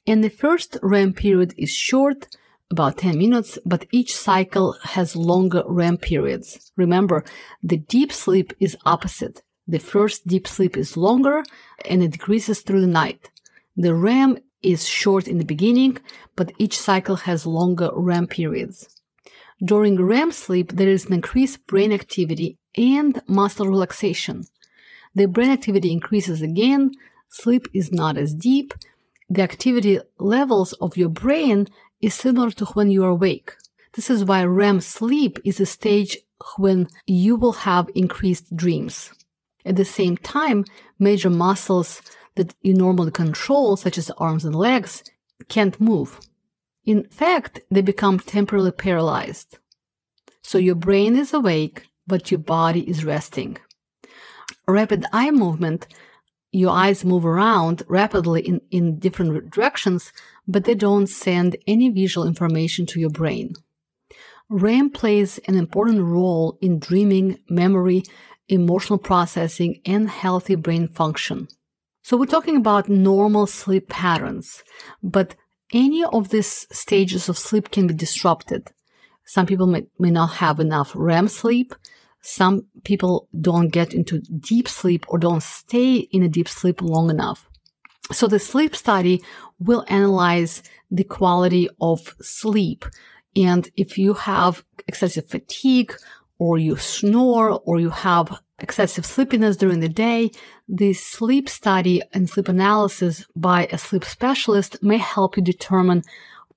And 0.06 0.24
the 0.24 0.30
first 0.30 0.78
REM 0.82 1.12
period 1.12 1.52
is 1.58 1.74
short, 1.74 2.38
about 2.70 2.96
10 2.96 3.18
minutes, 3.18 3.58
but 3.66 3.84
each 3.92 4.16
cycle 4.16 4.78
has 4.82 5.14
longer 5.14 5.62
REM 5.66 5.98
periods. 5.98 6.72
Remember, 6.74 7.22
the 7.62 7.76
deep 7.76 8.12
sleep 8.12 8.54
is 8.60 8.78
opposite. 8.86 9.42
The 9.68 9.78
first 9.78 10.26
deep 10.26 10.48
sleep 10.48 10.78
is 10.78 10.96
longer 10.96 11.42
and 11.84 12.02
it 12.02 12.12
decreases 12.12 12.62
through 12.62 12.80
the 12.80 12.86
night. 12.86 13.30
The 13.76 13.94
REM 13.94 14.38
is 14.64 14.86
short 14.86 15.28
in 15.28 15.38
the 15.38 15.44
beginning, 15.44 15.98
but 16.36 16.52
each 16.58 16.78
cycle 16.78 17.16
has 17.16 17.46
longer 17.46 17.90
REM 17.94 18.26
periods. 18.26 18.88
During 19.64 20.02
REM 20.02 20.32
sleep, 20.32 20.72
there 20.72 20.88
is 20.88 21.06
an 21.06 21.12
increased 21.12 21.66
brain 21.66 21.92
activity 21.92 22.58
and 22.76 23.20
muscle 23.28 23.68
relaxation. 23.68 24.44
The 25.14 25.26
brain 25.26 25.50
activity 25.50 25.92
increases 25.92 26.42
again, 26.42 26.92
sleep 27.28 27.68
is 27.72 27.92
not 27.92 28.16
as 28.16 28.34
deep, 28.34 28.74
the 29.30 29.42
activity 29.42 30.00
levels 30.18 30.72
of 30.74 30.96
your 30.96 31.08
brain 31.08 31.68
is 32.00 32.14
similar 32.14 32.50
to 32.52 32.66
when 32.66 32.90
you 32.90 33.04
are 33.04 33.10
awake. 33.10 33.52
This 33.94 34.10
is 34.10 34.24
why 34.24 34.44
REM 34.44 34.80
sleep 34.80 35.38
is 35.44 35.60
a 35.60 35.66
stage 35.66 36.18
when 36.58 36.88
you 37.06 37.36
will 37.36 37.52
have 37.52 37.88
increased 37.94 38.54
dreams. 38.54 39.12
At 39.64 39.76
the 39.76 39.84
same 39.84 40.16
time, 40.18 40.64
major 40.98 41.30
muscles 41.30 42.02
that 42.36 42.54
you 42.62 42.74
normally 42.74 43.10
control, 43.10 43.76
such 43.76 43.98
as 43.98 44.10
arms 44.18 44.44
and 44.44 44.54
legs, 44.54 45.02
can't 45.48 45.80
move. 45.80 46.20
In 46.84 47.04
fact, 47.04 47.60
they 47.70 47.80
become 47.80 48.18
temporarily 48.18 48.72
paralyzed. 48.72 49.58
So 50.42 50.58
your 50.58 50.74
brain 50.74 51.16
is 51.16 51.32
awake, 51.32 51.86
but 52.06 52.30
your 52.30 52.40
body 52.40 52.88
is 52.88 53.04
resting. 53.04 53.56
Rapid 54.68 55.06
eye 55.12 55.30
movement, 55.30 55.86
your 56.52 56.70
eyes 56.70 57.04
move 57.04 57.24
around 57.24 57.82
rapidly 57.88 58.42
in, 58.42 58.60
in 58.70 58.98
different 58.98 59.50
directions, 59.50 60.12
but 60.46 60.64
they 60.64 60.74
don't 60.74 61.08
send 61.08 61.56
any 61.66 61.88
visual 61.88 62.26
information 62.26 62.86
to 62.86 63.00
your 63.00 63.10
brain. 63.10 63.54
REM 64.50 64.90
plays 64.90 65.38
an 65.48 65.56
important 65.56 66.02
role 66.02 66.58
in 66.60 66.78
dreaming, 66.78 67.38
memory, 67.48 68.02
emotional 68.48 68.98
processing, 68.98 69.80
and 69.86 70.08
healthy 70.08 70.54
brain 70.54 70.86
function. 70.86 71.48
So 72.04 72.18
we're 72.18 72.26
talking 72.26 72.58
about 72.58 72.90
normal 72.90 73.46
sleep 73.46 73.88
patterns, 73.88 74.62
but 75.02 75.36
any 75.72 76.04
of 76.04 76.28
these 76.28 76.66
stages 76.70 77.30
of 77.30 77.38
sleep 77.38 77.70
can 77.70 77.86
be 77.86 77.94
disrupted. 77.94 78.68
Some 79.24 79.46
people 79.46 79.66
may, 79.66 79.86
may 79.98 80.10
not 80.10 80.34
have 80.34 80.60
enough 80.60 80.92
REM 80.94 81.28
sleep. 81.28 81.74
Some 82.20 82.66
people 82.84 83.26
don't 83.40 83.68
get 83.68 83.94
into 83.94 84.20
deep 84.20 84.68
sleep 84.68 85.06
or 85.08 85.18
don't 85.18 85.42
stay 85.42 85.96
in 85.96 86.22
a 86.22 86.28
deep 86.28 86.46
sleep 86.46 86.82
long 86.82 87.08
enough. 87.08 87.48
So 88.12 88.26
the 88.26 88.38
sleep 88.38 88.76
study 88.76 89.24
will 89.58 89.86
analyze 89.88 90.62
the 90.90 91.04
quality 91.04 91.70
of 91.80 92.14
sleep. 92.20 92.84
And 93.34 93.70
if 93.78 93.96
you 93.96 94.12
have 94.12 94.62
excessive 94.86 95.26
fatigue 95.26 95.94
or 96.44 96.58
you 96.58 96.76
snore 96.76 97.58
or 97.64 97.80
you 97.80 97.88
have 97.88 98.38
excessive 98.58 99.06
sleepiness 99.06 99.56
during 99.56 99.80
the 99.80 99.88
day, 99.88 100.30
the 100.68 100.92
sleep 100.92 101.48
study 101.48 102.02
and 102.12 102.28
sleep 102.28 102.48
analysis 102.48 103.24
by 103.34 103.66
a 103.72 103.78
sleep 103.78 104.04
specialist 104.04 104.76
may 104.82 104.98
help 104.98 105.38
you 105.38 105.42
determine 105.42 106.02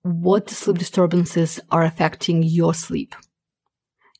what 0.02 0.50
sleep 0.50 0.78
disturbances 0.78 1.62
are 1.72 1.86
affecting 1.86 2.44
your 2.44 2.74
sleep. 2.74 3.16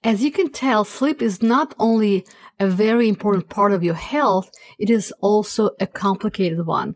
As 0.06 0.24
you 0.24 0.32
can 0.32 0.54
tell, 0.54 0.86
sleep 0.86 1.22
is 1.22 1.44
not 1.44 1.76
only 1.78 2.26
a 2.62 2.68
very 2.68 3.10
important 3.10 3.50
part 3.50 3.74
of 3.74 3.84
your 3.84 4.00
health, 4.16 4.50
it 4.80 4.90
is 4.90 5.14
also 5.20 5.72
a 5.82 5.88
complicated 5.88 6.66
one. 6.66 6.96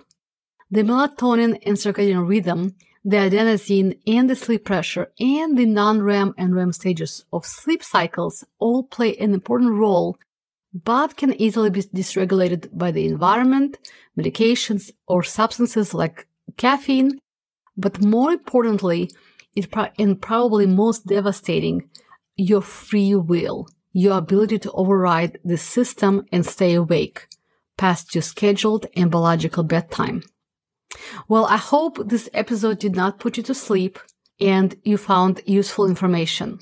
The 0.74 0.84
melatonin 0.84 1.60
and 1.66 1.76
circadian 1.76 2.26
rhythm, 2.30 2.76
the 3.04 3.18
adenosine 3.18 4.00
and 4.08 4.30
the 4.30 4.38
sleep 4.38 4.64
pressure, 4.64 5.12
and 5.20 5.58
the 5.58 5.66
non-REM 5.66 6.34
and 6.38 6.56
REM 6.56 6.72
stages 6.72 7.26
of 7.34 7.46
sleep 7.46 7.84
cycles 7.84 8.46
all 8.58 8.84
play 8.84 9.18
an 9.18 9.34
important 9.34 9.74
role, 9.74 10.18
but 10.74 11.18
can 11.18 11.34
easily 11.34 11.70
be 11.70 11.82
dysregulated 11.82 12.70
by 12.72 12.90
the 12.90 13.06
environment, 13.06 13.80
medications, 14.18 14.92
or 15.08 15.24
substances 15.24 15.94
like 15.94 16.30
caffeine, 16.56 17.20
but 17.76 18.02
more 18.02 18.32
importantly, 18.32 19.10
and 20.00 20.22
probably 20.22 20.66
most 20.66 21.06
devastating, 21.06 21.90
your 22.38 22.62
free 22.62 23.14
will, 23.14 23.68
your 23.92 24.18
ability 24.18 24.58
to 24.60 24.72
override 24.72 25.38
the 25.44 25.58
system 25.58 26.26
and 26.32 26.46
stay 26.46 26.76
awake 26.76 27.28
past 27.78 28.16
your 28.16 28.22
scheduled 28.22 28.86
and 28.96 29.12
biological 29.12 29.64
bedtime. 29.64 30.24
Well, 31.27 31.45
I 31.45 31.58
hope 31.58 31.97
this 32.06 32.30
episode 32.34 32.80
did 32.80 32.95
not 32.95 33.19
put 33.19 33.38
you 33.38 33.43
to 33.43 33.54
sleep 33.54 33.99
and 34.39 34.75
you 34.84 34.97
found 34.97 35.41
useful 35.45 35.86
information. 35.86 36.60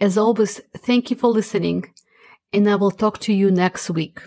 As 0.00 0.16
always, 0.16 0.60
thank 0.76 1.10
you 1.10 1.16
for 1.16 1.28
listening 1.28 1.92
and 2.52 2.68
I 2.68 2.76
will 2.76 2.90
talk 2.90 3.18
to 3.20 3.32
you 3.32 3.50
next 3.50 3.90
week. 3.90 4.20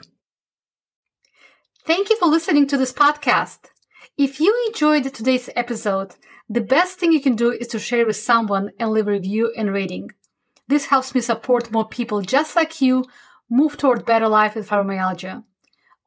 Thank 1.86 2.10
you 2.10 2.18
for 2.18 2.28
listening 2.28 2.68
to 2.68 2.78
this 2.78 2.94
podcast. 2.94 3.72
If 4.18 4.40
you 4.40 4.56
enjoyed 4.68 5.12
today's 5.14 5.50
episode, 5.56 6.16
the 6.48 6.62
best 6.62 7.00
thing 7.00 7.12
you 7.12 7.22
can 7.22 7.36
do 7.36 7.52
is 7.52 7.68
to 7.68 7.80
share 7.80 8.06
with 8.06 8.18
someone 8.18 8.72
and 8.78 8.92
leave 8.92 9.08
a 9.08 9.12
review 9.12 9.54
and 9.58 9.74
rating. 9.74 10.12
This 10.68 10.86
helps 10.86 11.16
me 11.16 11.22
support 11.22 11.72
more 11.72 11.88
people 11.88 12.22
just 12.22 12.56
like 12.56 12.82
you 12.82 13.06
move 13.50 13.78
toward 13.78 14.06
better 14.06 14.28
life 14.28 14.56
with 14.56 14.70
fibromyalgia. 14.70 15.44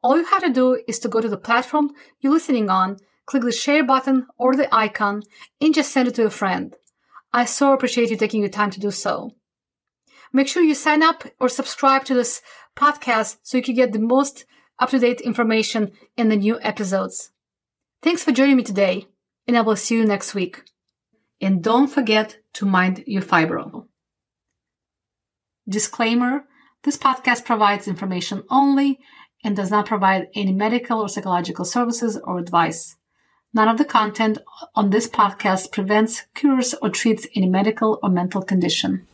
All 0.01 0.17
you 0.17 0.25
have 0.25 0.43
to 0.43 0.53
do 0.53 0.81
is 0.87 0.99
to 0.99 1.09
go 1.09 1.19
to 1.19 1.27
the 1.27 1.37
platform 1.37 1.91
you're 2.19 2.31
listening 2.31 2.69
on, 2.69 2.97
click 3.25 3.43
the 3.43 3.51
share 3.51 3.83
button 3.83 4.27
or 4.37 4.55
the 4.55 4.73
icon, 4.73 5.23
and 5.59 5.73
just 5.73 5.91
send 5.91 6.07
it 6.07 6.15
to 6.15 6.25
a 6.25 6.29
friend. 6.29 6.75
I 7.33 7.45
so 7.45 7.73
appreciate 7.73 8.09
you 8.09 8.17
taking 8.17 8.41
your 8.41 8.49
time 8.49 8.71
to 8.71 8.79
do 8.79 8.91
so. 8.91 9.31
Make 10.31 10.47
sure 10.47 10.63
you 10.63 10.75
sign 10.75 11.03
up 11.03 11.23
or 11.39 11.49
subscribe 11.49 12.05
to 12.05 12.13
this 12.13 12.41
podcast 12.75 13.37
so 13.43 13.57
you 13.57 13.63
can 13.63 13.75
get 13.75 13.93
the 13.93 13.99
most 13.99 14.45
up 14.79 14.89
to 14.89 14.99
date 14.99 15.21
information 15.21 15.91
in 16.17 16.29
the 16.29 16.35
new 16.35 16.59
episodes. 16.61 17.31
Thanks 18.01 18.23
for 18.23 18.31
joining 18.31 18.57
me 18.57 18.63
today, 18.63 19.07
and 19.47 19.57
I 19.57 19.61
will 19.61 19.75
see 19.75 19.95
you 19.95 20.05
next 20.05 20.35
week. 20.35 20.63
And 21.41 21.63
don't 21.63 21.87
forget 21.87 22.39
to 22.53 22.65
mind 22.65 23.03
your 23.07 23.21
fibro. 23.21 23.87
Disclaimer 25.67 26.45
this 26.85 26.97
podcast 26.97 27.45
provides 27.45 27.87
information 27.87 28.43
only 28.47 28.99
and 29.43 29.55
does 29.55 29.71
not 29.71 29.87
provide 29.87 30.27
any 30.35 30.53
medical 30.53 31.01
or 31.01 31.09
psychological 31.09 31.65
services 31.65 32.15
or 32.23 32.37
advice. 32.37 32.94
None 33.55 33.69
of 33.69 33.77
the 33.77 33.85
content 33.85 34.37
on 34.75 34.89
this 34.89 35.07
podcast 35.07 35.71
prevents, 35.71 36.23
cures, 36.33 36.73
or 36.81 36.89
treats 36.89 37.25
any 37.35 37.47
medical 37.47 37.99
or 38.03 38.09
mental 38.09 38.41
condition. 38.41 39.07